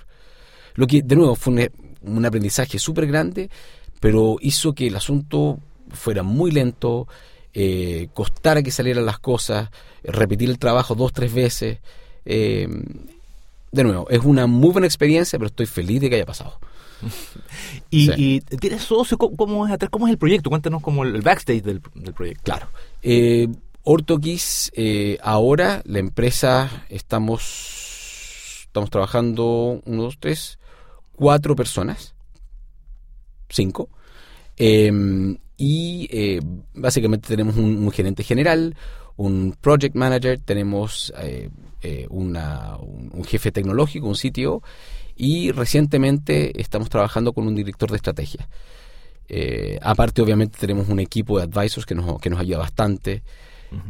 Lo 0.76 0.88
que, 0.88 1.02
de 1.02 1.16
nuevo, 1.16 1.36
fue 1.36 1.54
un, 1.54 1.70
un 2.18 2.26
aprendizaje 2.26 2.80
súper 2.80 3.08
grande, 3.08 3.50
pero 4.00 4.38
hizo 4.42 4.74
que 4.74 4.88
el 4.88 4.96
asunto 4.96 5.60
fuera 5.92 6.24
muy 6.24 6.52
lento, 6.52 7.08
eh, 7.54 8.08
costara 8.14 8.62
que 8.64 8.72
salieran 8.72 9.06
las 9.06 9.20
cosas, 9.20 9.70
repetir 10.04 10.50
el 10.50 10.60
trabajo 10.60 10.96
dos, 10.96 11.12
tres 11.14 11.34
veces. 11.34 11.80
eh, 12.26 12.68
de 13.72 13.84
nuevo, 13.84 14.10
es 14.10 14.20
una 14.24 14.48
muy 14.48 14.72
buena 14.72 14.88
experiencia, 14.88 15.38
pero 15.38 15.48
estoy 15.48 15.68
feliz 15.68 16.02
de 16.02 16.10
que 16.10 16.16
haya 16.16 16.26
pasado. 16.26 16.60
Y, 17.92 18.08
Sí. 18.08 18.14
y 18.52 18.58
tienes 18.58 18.84
socio, 18.84 19.18
¿cómo, 19.18 19.36
cómo 19.36 19.66
es 19.68 19.72
atrás? 19.74 19.90
¿Cómo 19.92 20.08
es 20.08 20.12
el 20.12 20.18
proyecto? 20.18 20.50
Cuéntanos 20.50 20.82
como 20.82 21.04
el 21.04 21.22
backstage 21.22 21.64
del, 21.64 21.82
del 21.96 22.14
proyecto. 22.14 22.44
Claro. 22.44 22.68
Eh, 23.02 23.48
Ortokis, 23.84 24.72
eh, 24.76 25.18
ahora 25.24 25.82
la 25.86 26.00
empresa 26.00 26.86
estamos 26.90 27.89
estamos 28.70 28.90
trabajando 28.90 29.82
uno, 29.86 30.04
dos, 30.04 30.18
tres, 30.20 30.60
cuatro 31.14 31.56
personas, 31.56 32.14
cinco, 33.50 33.90
Eh, 34.62 34.92
y 35.58 36.08
eh, 36.12 36.40
básicamente 36.74 37.28
tenemos 37.28 37.56
un, 37.58 37.78
un 37.84 37.92
gerente 37.92 38.24
general, 38.24 38.76
un 39.18 39.56
project 39.60 39.96
manager, 39.96 40.40
tenemos 40.40 41.12
eh, 41.18 41.50
eh, 41.82 42.06
una- 42.10 42.78
un, 42.78 43.10
un 43.14 43.24
jefe 43.24 43.52
tecnológico, 43.52 44.08
un 44.08 44.16
sitio, 44.16 44.62
y 45.16 45.52
recientemente 45.52 46.62
estamos 46.62 46.90
trabajando 46.90 47.34
con 47.34 47.48
un 47.48 47.56
director 47.56 47.90
de 47.90 47.98
estrategia. 47.98 48.48
Eh, 49.28 49.78
aparte, 49.82 50.22
obviamente, 50.22 50.58
tenemos 50.60 50.88
un 50.90 51.00
equipo 51.00 51.38
de 51.38 51.44
advisors 51.44 51.86
que 51.86 51.96
nos, 51.96 52.20
que 52.22 52.30
nos 52.30 52.40
ayuda 52.40 52.60
bastante 52.60 53.24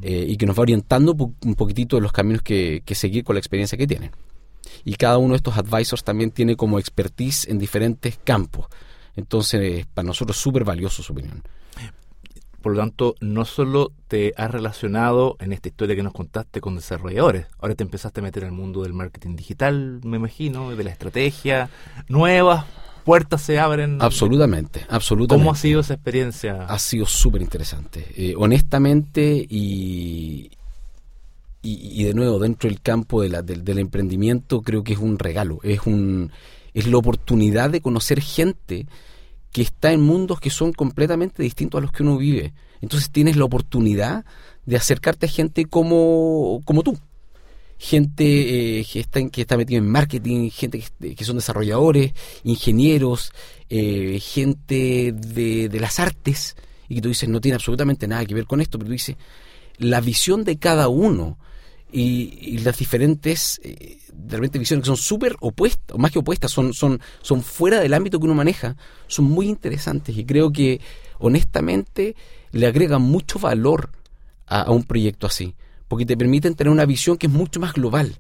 y 0.02 0.36
que 0.38 0.46
nos 0.46 0.58
va 0.58 0.64
orientando 0.64 1.14
un 1.14 1.56
poquitito 1.56 1.96
de 1.96 2.02
los 2.02 2.12
caminos 2.12 2.42
que, 2.42 2.82
que 2.86 2.96
seguir 2.96 3.24
con 3.24 3.36
la 3.36 3.40
experiencia 3.40 3.78
que 3.78 3.88
tienen. 3.88 4.12
Y 4.86 4.96
cada 4.96 5.18
uno 5.18 5.34
de 5.34 5.38
estos 5.38 5.58
advisors 5.58 6.04
también 6.04 6.32
tiene 6.32 6.56
como 6.56 6.80
expertise 6.80 7.48
en 7.48 7.60
diferentes 7.60 8.20
campos. 8.24 8.68
Entonces, 9.16 9.86
para 9.94 10.06
nosotros 10.08 10.38
es 10.38 10.44
súper 10.44 10.64
valioso 10.64 11.04
su 11.04 11.14
opinión. 11.14 11.44
Por 12.62 12.74
lo 12.74 12.80
tanto, 12.80 13.16
no 13.22 13.46
solo 13.46 13.94
te 14.08 14.34
has 14.36 14.52
relacionado 14.52 15.38
en 15.40 15.54
esta 15.54 15.70
historia 15.70 15.96
que 15.96 16.04
nos 16.04 16.12
contaste 16.12 16.60
con 16.60 16.76
desarrolladores, 16.76 17.48
ahora 17.60 17.76
te 17.76 17.84
empezaste 17.84 18.20
a 18.20 18.24
meter 18.24 18.44
al 18.44 18.52
mundo 18.52 18.84
del 18.84 18.94
marketing 18.94 19.38
digital, 19.38 20.02
me 20.04 20.18
imagino, 20.18 20.76
de 20.76 20.84
la 20.84 20.90
estrategia, 20.90 21.70
nuevas 22.10 22.66
puertas 23.06 23.42
se 23.42 23.60
abren. 23.60 24.02
Absolutamente, 24.02 24.86
absolutamente. 24.90 25.42
¿Cómo 25.42 25.52
ha 25.52 25.56
sido 25.56 25.80
esa 25.80 25.94
experiencia? 25.94 26.66
ha 26.66 26.80
sido 26.80 27.06
súper 27.06 27.42
interesante. 27.42 28.06
Eh, 28.16 28.34
honestamente, 28.38 29.46
y, 29.50 30.52
y, 31.62 32.02
y 32.02 32.04
de 32.06 32.14
nuevo, 32.14 32.40
dentro 32.40 32.70
del 32.70 32.82
campo 32.82 33.22
de 33.22 33.30
la- 33.30 33.42
del, 33.42 33.80
emprendimiento, 33.80 34.62
creo 34.62 34.84
que 34.84 34.94
es 34.94 35.00
un 35.00 35.20
regalo. 35.20 35.60
Es, 35.64 35.82
un, 35.86 36.32
es 36.74 36.88
la 36.88 36.98
oportunidad 36.98 37.70
de 37.70 37.82
conocer 37.82 38.22
gente 38.22 38.88
que 39.52 39.62
está 39.62 39.92
en 39.92 40.02
mundos 40.02 40.40
que 40.40 40.50
son 40.52 40.74
completamente 40.74 41.42
distintos 41.44 41.80
a 41.80 41.82
los 41.82 41.92
que 41.92 42.04
uno 42.04 42.18
vive. 42.18 42.54
Entonces 42.82 43.10
tienes 43.10 43.36
la 43.36 43.46
oportunidad 43.46 44.26
de 44.66 44.78
acercarte 44.78 45.26
a 45.26 45.30
gente 45.30 45.66
como, 45.66 46.62
como 46.66 46.84
tú. 46.84 46.98
Gente 47.78 48.80
eh, 48.80 48.86
que, 48.92 49.00
está, 49.00 49.28
que 49.30 49.42
está 49.42 49.56
metida 49.58 49.78
en 49.78 49.88
marketing, 49.90 50.50
gente 50.50 50.84
que, 51.00 51.16
que 51.16 51.24
son 51.24 51.38
desarrolladores, 51.38 52.14
ingenieros, 52.44 53.32
eh, 53.70 54.20
gente 54.22 55.14
de, 55.14 55.70
de 55.70 55.80
las 55.80 56.00
artes, 56.00 56.58
y 56.90 56.96
que 56.96 57.02
tú 57.02 57.08
dices 57.08 57.30
no 57.30 57.40
tiene 57.40 57.56
absolutamente 57.56 58.06
nada 58.08 58.26
que 58.26 58.34
ver 58.36 58.46
con 58.46 58.60
esto, 58.60 58.78
pero 58.78 58.88
tú 58.88 58.94
dices 58.94 59.16
la 59.78 60.02
visión 60.02 60.44
de 60.44 60.58
cada 60.58 60.90
uno 60.90 61.38
y, 61.92 62.38
y 62.42 62.58
las 62.60 62.78
diferentes 62.78 63.60
eh, 63.64 64.00
de 64.30 64.38
repente 64.38 64.60
visiones 64.60 64.84
que 64.84 64.88
son 64.88 64.98
súper 64.98 65.36
opuestas, 65.40 65.96
o 65.96 65.98
más 65.98 66.12
que 66.12 66.20
opuestas, 66.20 66.52
son, 66.52 66.74
son, 66.74 67.02
son 67.22 67.42
fuera 67.42 67.80
del 67.80 67.94
ámbito 67.94 68.20
que 68.20 68.26
uno 68.26 68.36
maneja, 68.36 68.76
son 69.08 69.26
muy 69.26 69.48
interesantes 69.48 70.16
y 70.18 70.26
creo 70.26 70.52
que 70.52 70.82
honestamente 71.20 72.16
le 72.52 72.68
agregan 72.68 73.02
mucho 73.02 73.40
valor 73.40 73.90
a, 74.46 74.72
un 74.72 74.84
proyecto 74.84 75.28
así, 75.28 75.56
porque 75.88 76.06
te 76.06 76.18
permiten 76.18 76.56
tener 76.56 76.72
una 76.72 76.86
visión 76.86 77.18
que 77.18 77.28
es 77.28 77.34
mucho 77.34 77.60
más 77.60 77.74
global 77.74 78.18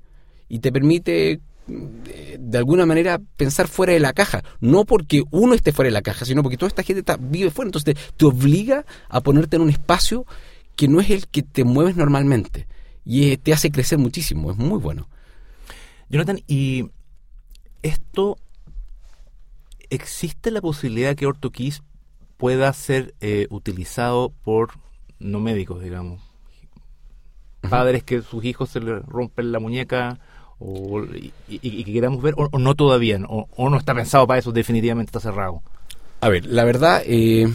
y 0.47 0.60
te 0.60 0.71
permite 0.71 1.41
de, 1.67 2.38
de 2.39 2.58
alguna 2.58 2.86
manera 2.86 3.19
pensar 3.38 3.67
fuera 3.67 3.93
de 3.93 3.99
la 3.99 4.13
caja, 4.13 4.43
no 4.60 4.86
porque 4.86 5.23
uno 5.32 5.53
esté 5.53 5.71
fuera 5.71 5.88
de 5.88 5.93
la 5.93 6.01
caja, 6.01 6.25
sino 6.25 6.41
porque 6.43 6.58
toda 6.58 6.69
esta 6.69 6.84
gente 6.84 7.01
está, 7.01 7.17
vive 7.19 7.51
fuera, 7.51 7.67
entonces 7.67 7.95
te 8.15 8.25
obliga 8.25 8.86
a 9.10 9.21
ponerte 9.21 9.58
en 9.58 9.63
un 9.63 9.69
espacio 9.69 10.25
que 10.75 10.88
no 10.88 11.01
es 11.01 11.10
el 11.10 11.27
que 11.27 11.43
te 11.43 11.63
mueves 11.63 11.95
normalmente 11.95 12.67
y 13.12 13.38
te 13.38 13.54
hace 13.54 13.72
crecer 13.72 13.98
muchísimo, 13.98 14.52
es 14.52 14.58
muy 14.58 14.78
bueno. 14.78 15.10
Jonathan, 16.10 16.41
y 16.45 16.91
esto, 17.82 18.38
¿existe 19.89 20.52
la 20.52 20.62
posibilidad 20.62 21.15
que 21.15 21.26
OrtoKeys 21.26 21.82
pueda 22.38 22.72
ser 22.72 23.15
eh, 23.19 23.48
utilizado 23.50 24.32
por 24.43 24.74
no 25.17 25.39
médicos, 25.39 25.82
digamos? 25.82 26.22
Padres 27.67 28.04
que 28.04 28.22
sus 28.22 28.45
hijos 28.45 28.69
se 28.69 28.80
les 28.80 29.04
rompen 29.08 29.52
la 29.52 29.60
muñeca 29.60 30.19
o, 30.60 31.04
y, 31.48 31.84
que 31.84 31.91
queramos 31.91 32.22
ver, 32.22 32.36
o, 32.38 32.48
o 32.52 32.60
no 32.60 32.76
todavía, 32.76 33.19
o, 33.28 33.50
o 33.56 33.69
no 33.72 33.78
está 33.78 33.95
pensado 33.95 34.28
para 34.28 34.38
eso, 34.39 34.52
definitivamente 34.52 35.10
está 35.10 35.19
cerrado. 35.19 35.63
A 36.22 36.30
ver, 36.30 36.45
la 36.45 36.63
verdad, 36.63 37.02
eh, 37.08 37.52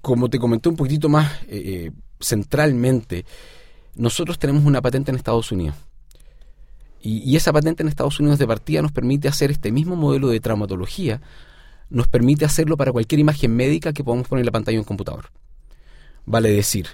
como 0.00 0.30
te 0.30 0.38
comenté 0.38 0.70
un 0.70 0.76
poquitito 0.76 1.10
más 1.10 1.42
eh, 1.42 1.48
eh, 1.48 1.92
centralmente, 2.20 3.26
nosotros 3.96 4.38
tenemos 4.38 4.64
una 4.64 4.82
patente 4.82 5.10
en 5.10 5.16
Estados 5.16 5.50
Unidos. 5.50 5.76
Y, 7.00 7.36
esa 7.36 7.52
patente 7.52 7.82
en 7.82 7.88
Estados 7.88 8.18
Unidos 8.18 8.38
de 8.38 8.46
partida 8.46 8.82
nos 8.82 8.92
permite 8.92 9.28
hacer 9.28 9.50
este 9.50 9.70
mismo 9.70 9.94
modelo 9.94 10.28
de 10.28 10.40
traumatología, 10.40 11.20
nos 11.88 12.08
permite 12.08 12.44
hacerlo 12.44 12.76
para 12.76 12.90
cualquier 12.90 13.20
imagen 13.20 13.54
médica 13.54 13.92
que 13.92 14.02
podamos 14.02 14.26
poner 14.26 14.40
en 14.40 14.46
la 14.46 14.52
pantalla 14.52 14.76
de 14.76 14.80
un 14.80 14.86
computador. 14.86 15.30
Vale 16.24 16.50
decir, 16.50 16.88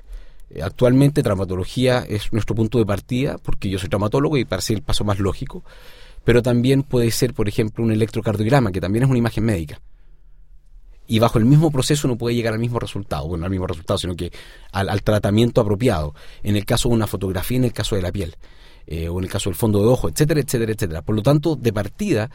eh, 0.51 0.62
actualmente 0.62 1.23
traumatología 1.23 2.01
es 2.01 2.31
nuestro 2.33 2.55
punto 2.55 2.79
de 2.79 2.85
partida, 2.85 3.38
porque 3.38 3.71
yo 3.71 3.79
soy 3.79 3.88
traumatólogo 3.88 4.37
y 4.37 4.45
parece 4.45 4.75
el 4.75 4.83
paso 4.83 5.03
más 5.05 5.19
lógico, 5.19 5.65
pero 6.25 6.43
también 6.43 6.83
puede 6.83 7.11
ser, 7.11 7.33
por 7.33 7.49
ejemplo, 7.49 7.83
un 7.83 7.93
electrocardiograma, 7.93 8.71
que 8.71 8.83
también 8.83 9.05
es 9.05 9.09
una 9.09 9.19
imagen 9.19 9.45
médica 9.45 9.81
y 11.12 11.18
bajo 11.18 11.38
el 11.38 11.44
mismo 11.44 11.70
proceso 11.70 12.09
no 12.09 12.16
puede 12.16 12.35
llegar 12.35 12.55
al 12.55 12.59
mismo 12.59 12.79
resultado, 12.79 13.29
bueno, 13.29 13.44
al 13.44 13.51
mismo 13.51 13.66
resultado, 13.66 13.98
sino 13.98 14.16
que 14.16 14.33
al, 14.72 14.88
al 14.88 15.03
tratamiento 15.03 15.61
apropiado, 15.61 16.14
en 16.42 16.57
el 16.57 16.64
caso 16.64 16.88
de 16.88 16.94
una 16.94 17.07
fotografía, 17.07 17.59
en 17.59 17.64
el 17.64 17.75
caso 17.75 17.96
de 17.96 18.01
la 18.01 18.11
piel, 18.11 18.35
eh, 18.87 19.11
o 19.11 19.18
en 19.18 19.25
el 19.25 19.31
caso 19.31 19.51
del 19.51 19.55
fondo 19.55 19.81
de 19.81 19.88
ojo, 19.88 20.09
etcétera, 20.09 20.40
etcétera, 20.40 20.72
etcétera. 20.72 21.03
Por 21.03 21.14
lo 21.14 21.20
tanto, 21.20 21.55
de 21.55 21.70
partida, 21.70 22.31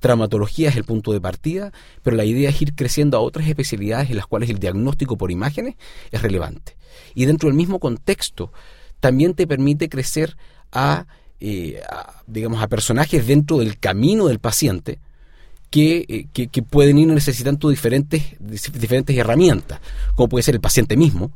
traumatología 0.00 0.70
es 0.70 0.76
el 0.76 0.82
punto 0.82 1.12
de 1.12 1.20
partida, 1.20 1.72
pero 2.02 2.16
la 2.16 2.24
idea 2.24 2.50
es 2.50 2.60
ir 2.60 2.74
creciendo 2.74 3.16
a 3.16 3.20
otras 3.20 3.46
especialidades 3.46 4.10
en 4.10 4.16
las 4.16 4.26
cuales 4.26 4.50
el 4.50 4.58
diagnóstico 4.58 5.16
por 5.16 5.30
imágenes 5.30 5.76
es 6.10 6.20
relevante. 6.20 6.76
Y 7.14 7.26
dentro 7.26 7.48
del 7.48 7.56
mismo 7.56 7.78
contexto, 7.78 8.52
también 8.98 9.34
te 9.34 9.46
permite 9.46 9.88
crecer 9.88 10.36
a, 10.72 11.06
eh, 11.38 11.80
a, 11.88 12.22
digamos, 12.26 12.60
a 12.60 12.66
personajes 12.66 13.24
dentro 13.24 13.58
del 13.58 13.78
camino 13.78 14.26
del 14.26 14.40
paciente, 14.40 14.98
que, 15.76 16.06
eh, 16.08 16.26
que, 16.32 16.48
que, 16.48 16.62
pueden 16.62 16.96
ir 16.96 17.06
necesitando 17.06 17.68
diferentes, 17.68 18.22
diferentes 18.40 19.14
herramientas, 19.14 19.78
como 20.14 20.30
puede 20.30 20.42
ser 20.42 20.54
el 20.54 20.60
paciente 20.62 20.96
mismo, 20.96 21.32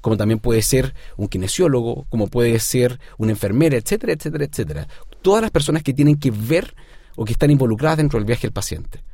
como 0.00 0.16
también 0.16 0.40
puede 0.40 0.62
ser 0.62 0.94
un 1.16 1.28
kinesiólogo, 1.28 2.04
como 2.08 2.26
puede 2.26 2.58
ser 2.58 2.98
una 3.18 3.30
enfermera, 3.30 3.76
etcétera, 3.76 4.12
etcétera, 4.14 4.46
etcétera. 4.46 4.88
Todas 5.22 5.42
las 5.42 5.52
personas 5.52 5.84
que 5.84 5.94
tienen 5.94 6.16
que 6.16 6.32
ver 6.32 6.74
o 7.14 7.24
que 7.24 7.34
están 7.34 7.52
involucradas 7.52 7.98
dentro 7.98 8.18
del 8.18 8.26
viaje 8.26 8.42
del 8.42 8.52
paciente. 8.52 9.04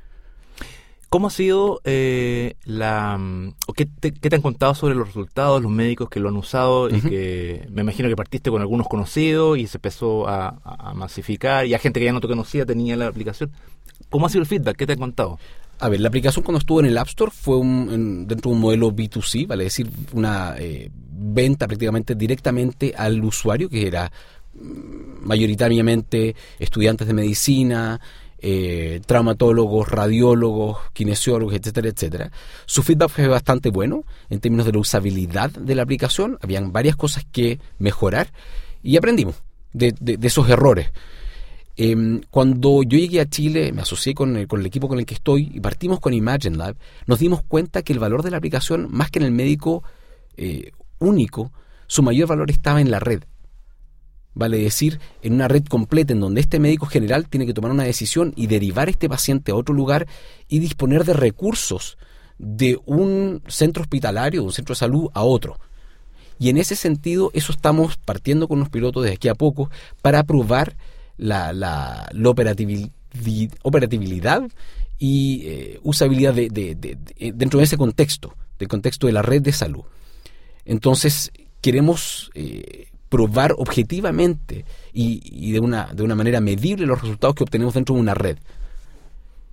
¿Cómo 1.11 1.27
ha 1.27 1.31
sido 1.31 1.83
eh, 1.85 2.55
la... 2.65 3.21
o 3.67 3.73
qué 3.75 3.85
te, 3.85 4.13
qué 4.13 4.31
te, 4.31 4.37
han 4.37 4.43
contado 4.43 4.75
sobre 4.75 4.95
los 4.95 5.09
resultados, 5.09 5.61
los 5.61 5.71
médicos 5.71 6.09
que 6.09 6.21
lo 6.21 6.31
han 6.31 6.37
usado? 6.37 6.85
Uh 6.85 6.89
-huh. 6.89 6.97
Y 6.97 7.01
que 7.03 7.67
me 7.71 7.83
imagino 7.83 8.09
que 8.09 8.17
partiste 8.17 8.51
con 8.51 8.63
algunos 8.63 8.89
conocidos 8.89 9.59
y 9.59 9.67
se 9.67 9.77
empezó 9.77 10.27
a, 10.27 10.61
a, 10.65 10.95
masificar 10.95 11.67
y 11.67 11.75
a 11.75 11.79
gente 11.79 12.01
que 12.01 12.07
ya 12.07 12.13
no 12.13 12.21
te 12.21 12.29
conocía 12.29 12.65
tenía 12.65 12.97
la 12.97 13.09
aplicación. 13.09 13.51
¿Cómo 14.11 14.27
ha 14.27 14.29
sido 14.29 14.43
el 14.43 14.47
feedback? 14.47 14.77
¿Qué 14.77 14.87
te 14.87 14.93
han 14.93 14.99
contado? 14.99 15.39
A 15.79 15.89
ver, 15.89 16.01
la 16.01 16.09
aplicación 16.09 16.45
cuando 16.45 16.59
estuvo 16.59 16.81
en 16.81 16.87
el 16.87 16.99
App 16.99 17.09
Store 17.09 17.33
fue 17.35 17.57
un, 17.57 17.89
en, 17.91 18.27
dentro 18.27 18.51
de 18.51 18.57
un 18.57 18.61
modelo 18.61 18.93
B2C, 18.93 19.47
vale 19.47 19.65
decir, 19.65 19.89
una 20.13 20.55
eh, 20.59 20.91
venta 20.93 21.67
prácticamente 21.67 22.15
directamente 22.15 22.93
al 22.95 23.25
usuario, 23.25 23.71
que 23.71 23.87
era 23.87 24.13
mm, 24.53 25.27
mayoritariamente 25.27 26.37
estudiantes 26.59 27.07
de 27.07 27.15
medicina, 27.15 27.99
eh, 28.43 29.01
traumatólogos, 29.07 29.89
radiólogos, 29.89 30.79
kinesiólogos, 30.93 31.55
etcétera, 31.55 31.89
etcétera. 31.89 32.31
Su 32.67 32.83
feedback 32.83 33.11
fue 33.11 33.29
bastante 33.29 33.71
bueno 33.71 34.05
en 34.29 34.41
términos 34.41 34.67
de 34.67 34.73
la 34.73 34.81
usabilidad 34.81 35.51
de 35.51 35.75
la 35.75 35.83
aplicación. 35.83 36.37
Habían 36.43 36.73
varias 36.73 36.97
cosas 36.97 37.25
que 37.31 37.59
mejorar 37.79 38.33
y 38.83 38.99
aprendimos 38.99 39.37
de, 39.73 39.95
de, 39.99 40.19
de 40.19 40.27
esos 40.27 40.49
errores. 40.49 40.91
Eh, 41.77 42.21
cuando 42.31 42.83
yo 42.83 42.99
llegué 42.99 43.21
a 43.21 43.29
Chile, 43.29 43.73
me 43.73 43.83
asocié 43.83 44.15
con 44.15 44.37
el, 44.37 44.47
con 44.47 44.61
el, 44.61 44.67
equipo 44.67 44.89
con 44.89 44.99
el 44.99 45.07
que 45.07 45.15
estoy 45.15 45.51
y 45.55 45.61
partimos 45.61 46.01
con 46.01 46.13
Imagine 46.13 46.57
Lab, 46.57 46.77
nos 47.07 47.19
dimos 47.19 47.43
cuenta 47.43 47.83
que 47.83 47.93
el 47.93 47.99
valor 47.99 48.23
de 48.23 48.31
la 48.31 48.37
aplicación, 48.37 48.89
más 48.91 49.11
que 49.11 49.19
en 49.19 49.25
el 49.25 49.33
médico 49.33 49.83
eh, 50.37 50.73
único, 50.99 51.53
su 51.87 52.03
mayor 52.03 52.29
valor 52.29 52.51
estaba 52.51 52.81
en 52.81 52.91
la 52.91 53.01
red. 53.01 53.23
Vale 54.35 54.59
decir, 54.59 55.01
en 55.23 55.35
una 55.35 55.49
red 55.49 55.65
completa 55.65 56.13
en 56.13 56.21
donde 56.21 56.41
este 56.41 56.61
médico 56.61 56.87
general 56.87 57.29
tiene 57.29 57.47
que 57.47 57.55
tomar 57.55 57.73
una 57.73 57.85
decisión 57.85 58.33
y 58.37 58.47
derivar 58.47 58.89
este 58.89 59.09
paciente 59.09 59.51
a 59.51 59.57
otro 59.57 59.75
lugar 59.75 60.07
y 60.49 60.61
disponer 60.61 61.05
de 61.05 61.15
recursos 61.15 61.99
de 62.39 62.79
un 62.87 63.43
centro 63.49 63.83
hospitalario, 63.83 64.41
de 64.41 64.47
un 64.47 64.53
centro 64.53 64.75
de 64.75 64.79
salud 64.79 65.11
a 65.15 65.23
otro. 65.23 65.59
Y 66.39 66.49
en 66.49 66.57
ese 66.57 66.77
sentido, 66.77 67.31
eso 67.35 67.53
estamos 67.53 67.97
partiendo 67.99 68.49
con 68.49 68.61
los 68.61 68.71
pilotos 68.71 69.03
desde 69.03 69.17
aquí 69.17 69.29
a 69.29 69.35
poco 69.35 69.71
para 70.01 70.23
probar 70.23 70.77
la, 71.21 71.53
la, 71.53 72.09
la 72.13 72.35
y 74.99 75.43
eh, 75.45 75.81
usabilidad 75.83 76.35
de, 76.35 76.49
de, 76.49 77.33
dentro 77.33 77.59
de 77.59 77.65
ese 77.65 77.77
contexto, 77.77 78.35
del 78.59 78.69
contexto 78.69 79.07
de 79.07 79.13
la 79.13 79.23
red 79.23 79.43
de 79.43 79.53
salud. 79.53 79.83
Entonces, 80.65 81.31
queremos 81.61 82.31
eh, 82.35 82.89
probar 83.09 83.55
objetivamente 83.59 84.65
y, 84.93 85.21
y, 85.25 85.53
de, 85.53 85.61
una, 85.61 85.91
de 85.93 86.03
una 86.03 86.15
manera 86.15 86.41
medible 86.41 86.87
los 86.87 87.01
resultados 87.01 87.35
que 87.35 87.45
obtenemos 87.45 87.75
dentro 87.75 87.95
de 87.95 88.01
una 88.01 88.15
red. 88.15 88.39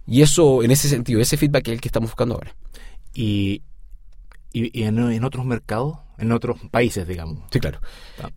Y 0.06 0.22
eso, 0.22 0.64
en 0.64 0.72
ese 0.72 0.88
sentido, 0.88 1.20
ese 1.20 1.38
feedback 1.38 1.68
es 1.68 1.74
el 1.74 1.82
que 1.82 1.90
estamos 1.90 2.12
buscando 2.12 2.36
ahora. 2.36 2.56
Y, 3.14 3.62
y, 4.54 4.80
y 4.80 4.84
en, 4.84 4.98
en, 5.00 5.24
otros 5.24 5.46
mercados, 5.46 5.98
en 6.18 6.32
otros 6.32 6.58
países, 6.72 7.08
digamos. 7.08 7.40
Sí, 7.52 7.60
claro. 7.60 7.80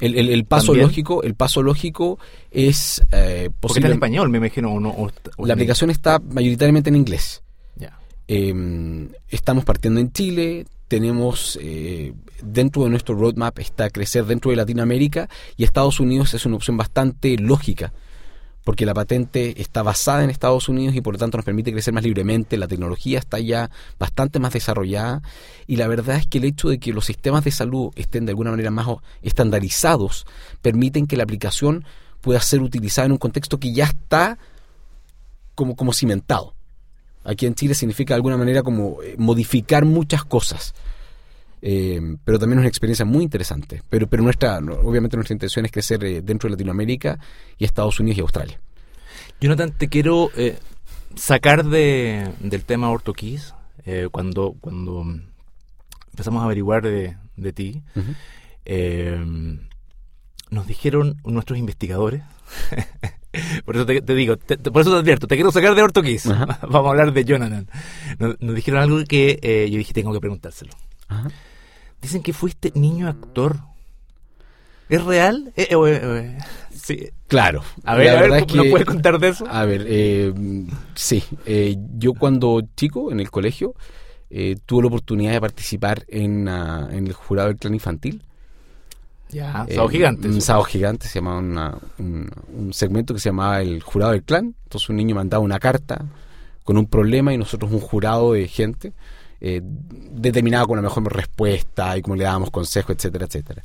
El, 0.01 0.17
el, 0.17 0.29
el 0.29 0.45
paso 0.45 0.69
¿También? 0.69 0.87
lógico, 0.87 1.23
el 1.23 1.35
paso 1.35 1.63
lógico 1.63 2.19
es 2.51 3.03
eh, 3.13 3.51
posible. 3.61 3.81
está 3.81 3.89
en 3.89 3.95
español, 3.95 4.29
me 4.29 4.39
imagino. 4.39 4.73
O 4.73 4.81
no, 4.81 4.91
o, 4.91 5.11
o 5.37 5.47
la 5.47 5.55
aplicación 5.55 5.91
está 5.91 6.19
mayoritariamente 6.19 6.91
en 6.91 6.97
inglés. 6.97 7.43
Ya. 7.77 7.99
Eh, 8.29 9.09
estamos 9.29 9.65
partiendo 9.65 10.01
en 10.01 10.13
Chile. 10.13 10.67
Tenemos 10.89 11.59
eh, 11.63 12.13
dentro 12.43 12.83
de 12.83 12.91
nuestro 12.91 13.15
roadmap 13.15 13.59
está 13.61 13.91
crecer 13.91 14.25
dentro 14.27 14.51
de 14.51 14.57
Latinoamérica 14.57 15.29
y 15.57 15.63
Estados 15.63 16.01
Unidos 16.01 16.35
es 16.35 16.45
una 16.47 16.57
opción 16.57 16.77
bastante 16.77 17.37
lógica 17.39 17.93
porque 18.65 18.87
la 18.87 18.95
patente 18.95 19.61
está 19.61 19.83
basada 19.83 20.23
en 20.23 20.31
Estados 20.31 20.69
Unidos 20.69 20.95
y 20.95 21.01
por 21.01 21.15
lo 21.15 21.19
tanto 21.19 21.39
nos 21.39 21.45
permite 21.45 21.73
crecer 21.73 21.95
más 21.95 22.05
libremente, 22.05 22.57
la 22.57 22.69
tecnología 22.69 23.19
está 23.19 23.39
ya 23.39 23.71
bastante 23.99 24.39
más 24.39 24.53
desarrollada 24.53 25.23
y 25.67 25.77
la 25.77 25.89
verdad 25.89 26.17
es 26.17 26.27
que 26.27 26.39
el 26.39 26.45
hecho 26.45 26.69
de 26.69 26.79
que 26.79 26.93
los 26.93 27.07
sistemas 27.07 27.45
de 27.45 27.51
salud 27.51 27.91
estén 27.97 28.27
de 28.27 28.33
alguna 28.33 28.51
manera 28.51 28.71
más 28.71 28.89
estandarizados 29.23 30.27
permiten 30.63 31.07
que 31.07 31.17
la 31.17 31.23
aplicación 31.25 31.85
pueda 32.21 32.41
ser 32.41 32.61
utilizada 32.61 33.07
en 33.07 33.13
un 33.13 33.19
contexto 33.19 33.59
que 33.59 33.73
ya 33.73 33.85
está 33.85 34.39
como, 35.55 35.75
como 35.77 35.93
cimentado. 35.93 36.55
Aquí 37.25 37.47
en 37.47 37.55
Chile 37.55 37.75
significa 37.75 38.15
de 38.15 38.17
alguna 38.17 38.37
manera 38.37 38.63
como 38.63 39.03
eh, 39.03 39.15
modificar 39.19 39.85
muchas 39.85 40.25
cosas. 40.25 40.75
Eh, 41.63 42.01
pero 42.25 42.39
también 42.39 42.59
es 42.59 42.63
una 42.63 42.69
experiencia 42.69 43.05
muy 43.05 43.23
interesante. 43.23 43.83
Pero, 43.89 44.07
pero 44.07 44.23
nuestra, 44.23 44.59
obviamente 44.59 45.17
nuestra 45.17 45.35
intención 45.35 45.65
es 45.65 45.73
crecer 45.73 46.03
eh, 46.05 46.23
dentro 46.23 46.49
de 46.49 46.53
Latinoamérica 46.53 47.19
y 47.59 47.65
Estados 47.65 48.01
Unidos 48.01 48.19
y 48.19 48.21
Australia. 48.23 48.61
Jonathan, 49.41 49.73
te 49.73 49.89
quiero 49.89 50.31
eh, 50.37 50.59
sacar 51.15 51.65
de, 51.65 52.31
del 52.41 52.65
tema 52.65 52.91
OrtoKeys. 52.91 53.55
cuando, 54.13 54.55
cuando 54.61 55.05
empezamos 56.11 56.43
a 56.43 56.45
averiguar 56.45 56.83
de, 56.83 57.17
de 57.37 57.53
ti, 57.53 57.83
uh 57.97 58.01
-huh. 58.01 59.61
nos 60.51 60.67
dijeron 60.67 61.17
nuestros 61.25 61.59
investigadores. 61.59 62.23
por 63.65 63.77
eso 63.77 63.87
te, 63.87 64.03
te 64.03 64.15
digo, 64.15 64.37
te, 64.37 64.59
por 64.59 64.83
eso 64.83 64.93
te 64.93 64.99
advierto, 64.99 65.27
te 65.27 65.35
quiero 65.37 65.51
sacar 65.51 65.75
de. 65.75 65.83
Uh 65.83 65.87
-huh. 65.89 66.59
Vamos 66.63 66.87
a 66.87 66.91
hablar 66.91 67.13
de 67.13 67.25
Jonathan. 67.25 67.67
Nos, 68.19 68.41
nos 68.41 68.55
dijeron 68.55 68.81
algo 68.81 69.03
que 69.05 69.69
yo 69.71 69.79
dije, 69.79 69.93
tengo 69.93 70.13
que 70.13 70.21
preguntárselo. 70.21 70.73
Uh 71.09 71.15
-huh. 71.15 71.33
Dicen 72.01 72.23
que 72.23 72.33
fuiste 72.33 72.73
niño 72.75 73.09
actor. 73.09 73.59
¿Es 74.89 75.05
real? 75.05 75.53
Eh, 75.57 75.69
eh, 75.71 75.77
eh, 76.03 76.39
sí. 76.75 77.11
Claro. 77.29 77.63
A 77.85 77.95
ver, 77.95 78.17
a 78.17 78.21
ver 78.23 78.33
es 78.33 78.47
que, 78.47 78.57
¿no 78.57 78.65
puedes 78.65 78.87
contar 78.87 79.19
de 79.21 79.29
eso? 79.29 79.47
A 79.49 79.65
ver, 79.65 79.85
eh, 79.87 80.33
sí. 80.95 81.23
yo 81.97 82.15
cuando 82.15 82.61
chico, 82.77 83.13
en 83.13 83.21
el 83.21 83.31
colegio, 83.31 83.75
tuve 84.67 84.83
la 84.83 84.89
oportunidad 84.89 85.33
de 85.33 85.41
participar 85.41 86.05
en, 86.09 86.49
uh, 86.49 86.89
en 86.91 87.07
el 87.07 87.13
jurado 87.13 87.49
del 87.49 87.57
clan 87.59 87.75
infantil. 87.75 88.25
Ya, 89.31 89.65
eh, 89.69 89.75
Sábado 89.75 89.89
Gigante. 89.89 90.29
Un 90.29 90.41
Sábado 90.41 90.65
Gigante, 90.65 91.07
se 91.07 91.21
llamaba 91.21 91.39
una, 91.39 91.79
un, 91.99 92.29
un, 92.57 92.73
segmento 92.73 93.15
que 93.15 93.21
se 93.21 93.29
llamaba 93.29 93.61
el 93.61 93.83
jurado 93.83 94.13
del 94.13 94.25
clan. 94.25 94.57
Entonces 94.65 94.89
un 94.89 94.97
niño 94.97 95.15
mandaba 95.15 95.43
una 95.43 95.59
carta 95.59 96.05
con 96.65 96.77
un 96.77 96.87
problema 96.87 97.33
y 97.33 97.39
nosotros 97.39 97.71
un 97.71 97.81
jurado 97.81 98.33
de 98.33 98.49
gente 98.49 98.93
eh, 99.41 99.61
determinaba 99.63 100.67
con 100.67 100.77
la 100.77 100.83
mejor 100.83 101.13
respuesta 101.15 101.97
y 101.97 102.03
cómo 102.03 102.17
le 102.17 102.25
dábamos 102.25 102.51
consejos, 102.51 102.97
etcétera, 102.97 103.27
etcétera. 103.27 103.65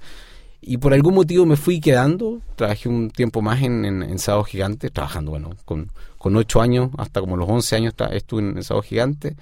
Y 0.61 0.77
por 0.77 0.93
algún 0.93 1.13
motivo 1.13 1.45
me 1.45 1.57
fui 1.57 1.79
quedando, 1.79 2.41
trabajé 2.55 2.89
un 2.89 3.11
tiempo 3.11 3.41
más 3.41 3.61
en, 3.61 3.85
en, 3.85 4.01
en 4.01 4.17
Sábado 4.17 4.45
Gigante, 4.45 4.89
trabajando, 4.89 5.31
bueno, 5.31 5.51
con, 5.63 5.91
con 6.17 6.35
8 6.35 6.61
años, 6.61 6.89
hasta 6.97 7.19
como 7.19 7.37
los 7.37 7.47
11 7.47 7.75
años 7.75 7.93
estuve 8.11 8.41
en, 8.41 8.57
en 8.57 8.63
Sábado 8.63 8.81
Gigante. 8.81 9.35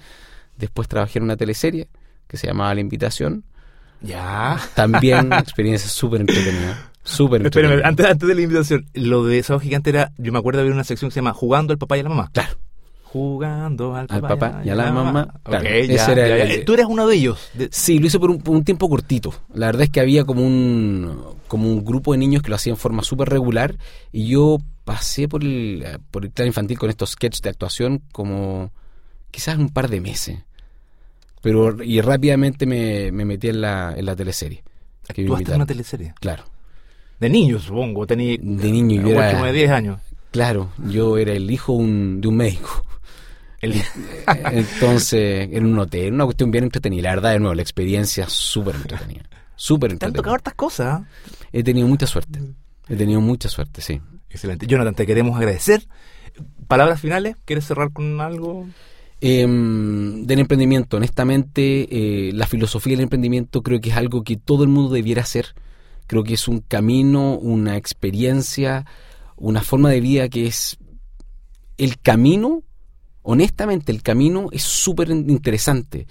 Después 0.58 0.86
trabajé 0.86 1.18
en 1.18 1.24
una 1.24 1.36
teleserie 1.36 1.88
que 2.26 2.36
se 2.36 2.46
llamaba 2.46 2.74
La 2.74 2.80
Invitación. 2.80 3.44
Ya. 4.02 4.60
También 4.74 5.32
experiencia 5.32 5.88
súper 5.88 6.20
entretenida. 6.20 6.90
Súper 7.04 7.44
Espérame, 7.44 7.82
antes, 7.84 8.06
antes 8.06 8.26
de 8.26 8.34
la 8.34 8.40
invitación, 8.40 8.86
lo 8.94 9.24
de 9.24 9.42
Sábado 9.42 9.60
Gigante 9.60 9.90
era, 9.90 10.12
yo 10.16 10.32
me 10.32 10.38
acuerdo 10.38 10.58
de 10.58 10.64
ver 10.64 10.72
una 10.72 10.84
sección 10.84 11.10
que 11.10 11.14
se 11.14 11.20
llama 11.20 11.34
Jugando 11.34 11.72
al 11.72 11.78
papá 11.78 11.98
y 11.98 12.02
la 12.02 12.08
mamá. 12.08 12.30
Claro. 12.32 12.56
Jugando 13.14 13.94
al 13.94 14.08
Al 14.10 14.20
papá, 14.20 14.28
papá 14.36 14.62
y 14.64 14.70
a 14.70 14.74
la 14.74 14.90
mamá. 14.90 15.32
Claro, 15.44 15.62
ya, 15.64 15.70
era 15.70 16.28
ya, 16.36 16.36
el- 16.42 16.58
ya. 16.58 16.64
Tú 16.64 16.74
eres 16.74 16.86
uno 16.88 17.06
de 17.06 17.14
ellos. 17.14 17.48
De- 17.54 17.68
Sí, 17.70 18.00
lo 18.00 18.08
hice 18.08 18.18
por 18.18 18.28
un, 18.28 18.38
por 18.38 18.56
un 18.56 18.64
tiempo 18.64 18.88
cortito. 18.88 19.32
La 19.54 19.66
verdad 19.66 19.82
es 19.82 19.90
que 19.90 20.00
había 20.00 20.24
como 20.24 20.42
un, 20.44 21.22
como 21.46 21.68
un 21.68 21.84
grupo 21.84 22.10
de 22.10 22.18
niños 22.18 22.42
que 22.42 22.48
lo 22.48 22.56
hacían 22.56 22.74
en 22.74 22.78
forma 22.80 23.04
súper 23.04 23.28
regular 23.28 23.76
y 24.10 24.26
yo 24.26 24.58
pasé 24.84 25.28
por 25.28 25.44
el, 25.44 25.86
por 26.10 26.24
el 26.24 26.32
plan 26.32 26.48
infantil 26.48 26.76
con 26.76 26.90
estos 26.90 27.10
sketches 27.10 27.40
de 27.42 27.50
actuación 27.50 28.02
como 28.10 28.72
quizás 29.30 29.58
un 29.58 29.68
par 29.68 29.88
de 29.88 30.00
meses. 30.00 30.40
Pero 31.40 31.84
y 31.84 32.00
rápidamente 32.00 32.66
me, 32.66 33.12
me 33.12 33.24
metí 33.24 33.48
en 33.48 33.60
la, 33.60 33.94
en 33.96 34.06
la 34.06 34.16
teleserie. 34.16 34.64
que 35.14 35.22
Actuaste 35.22 35.50
en 35.52 35.56
una 35.56 35.66
teleserie. 35.66 36.14
Claro. 36.20 36.42
De 37.20 37.28
niño, 37.30 37.60
supongo. 37.60 38.08
Tení, 38.08 38.38
De 38.38 38.72
niño, 38.72 39.02
yo 39.02 39.10
era- 39.10 39.30
como 39.34 39.44
de 39.44 39.52
10 39.52 39.70
años. 39.70 40.00
Claro, 40.32 40.70
yo 40.88 41.16
era 41.16 41.32
el 41.32 41.48
hijo 41.48 41.74
un- 41.74 42.20
de 42.20 42.26
un 42.26 42.36
médico. 42.38 42.84
El- 43.64 43.82
Entonces, 44.52 45.48
en 45.52 45.66
un 45.66 45.78
hotel, 45.78 46.12
una 46.12 46.24
cuestión 46.24 46.50
bien 46.50 46.64
entretenida. 46.64 47.02
La 47.02 47.10
verdad, 47.16 47.32
de 47.32 47.38
nuevo, 47.40 47.54
la 47.54 47.62
experiencia 47.62 48.28
súper 48.28 48.76
entretenida. 48.76 49.22
Súper 49.56 49.96
Te 49.98 50.06
han 50.06 50.12
tocado 50.12 50.34
entretenida. 50.34 50.34
hartas 50.34 50.54
cosas. 50.54 51.02
¿eh? 51.02 51.04
He 51.52 51.62
tenido 51.62 51.86
mucha 51.88 52.06
suerte. 52.06 52.40
He 52.88 52.96
tenido 52.96 53.20
mucha 53.20 53.48
suerte, 53.48 53.80
sí. 53.80 54.00
Excelente. 54.30 54.66
Jonathan, 54.66 54.94
te 54.94 55.06
queremos 55.06 55.36
agradecer. 55.36 55.86
Palabras 56.66 57.00
finales. 57.00 57.36
¿Quieres 57.44 57.64
cerrar 57.66 57.92
con 57.92 58.20
algo? 58.20 58.66
Em, 59.20 60.26
del 60.26 60.40
emprendimiento, 60.40 60.96
honestamente, 60.98 62.28
eh, 62.28 62.32
la 62.32 62.46
filosofía 62.46 62.92
del 62.94 63.04
emprendimiento 63.04 63.62
creo 63.62 63.80
que 63.80 63.90
es 63.90 63.96
algo 63.96 64.22
que 64.24 64.36
todo 64.36 64.64
el 64.64 64.68
mundo 64.68 64.92
debiera 64.92 65.22
hacer. 65.22 65.54
Creo 66.06 66.24
que 66.24 66.34
es 66.34 66.48
un 66.48 66.58
camino, 66.60 67.38
una 67.38 67.76
experiencia, 67.76 68.84
una 69.36 69.62
forma 69.62 69.88
de 69.90 70.00
vida 70.00 70.28
que 70.28 70.46
es 70.46 70.76
el 71.78 71.98
camino, 72.00 72.62
honestamente, 73.24 73.90
el 73.90 74.02
camino 74.02 74.48
es 74.52 74.62
súper 74.62 75.10
interesante. 75.10 76.06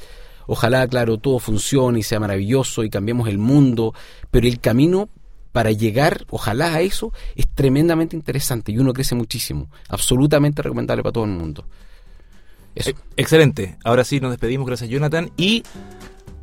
Ojalá, 0.46 0.86
claro, 0.88 1.18
todo 1.18 1.40
funcione 1.40 2.00
y 2.00 2.04
sea 2.04 2.20
maravilloso 2.20 2.84
y 2.84 2.90
cambiemos 2.90 3.30
el 3.30 3.38
mundo, 3.38 3.94
pero 4.30 4.48
el 4.48 4.60
camino 4.60 5.08
para 5.54 5.72
llegar, 5.72 6.26
ojalá 6.30 6.74
a 6.74 6.82
eso, 6.82 7.14
es 7.36 7.48
tremendamente 7.48 8.16
interesante 8.16 8.72
y 8.72 8.80
uno 8.80 8.92
crece 8.92 9.16
muchísimo. 9.16 9.70
Absolutamente 9.88 10.62
recomendable 10.62 11.04
para 11.04 11.14
todo 11.14 11.26
el 11.26 11.32
mundo. 11.32 11.66
Eh, 12.76 12.94
Excelente. 13.16 13.78
Ahora 13.84 14.04
sí 14.04 14.20
nos 14.20 14.32
despedimos. 14.32 14.68
Gracias, 14.68 14.90
Jonathan. 14.90 15.32
Y 15.38 15.64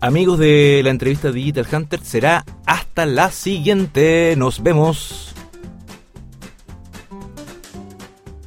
amigos 0.01 0.39
de 0.39 0.81
la 0.85 0.91
entrevista 0.91 1.33
Digital 1.33 1.67
Hunter, 1.71 2.01
será 2.03 2.45
hasta 2.67 3.05
la 3.05 3.31
siguiente. 3.31 4.35
Nos 4.37 4.63
vemos. 4.63 5.30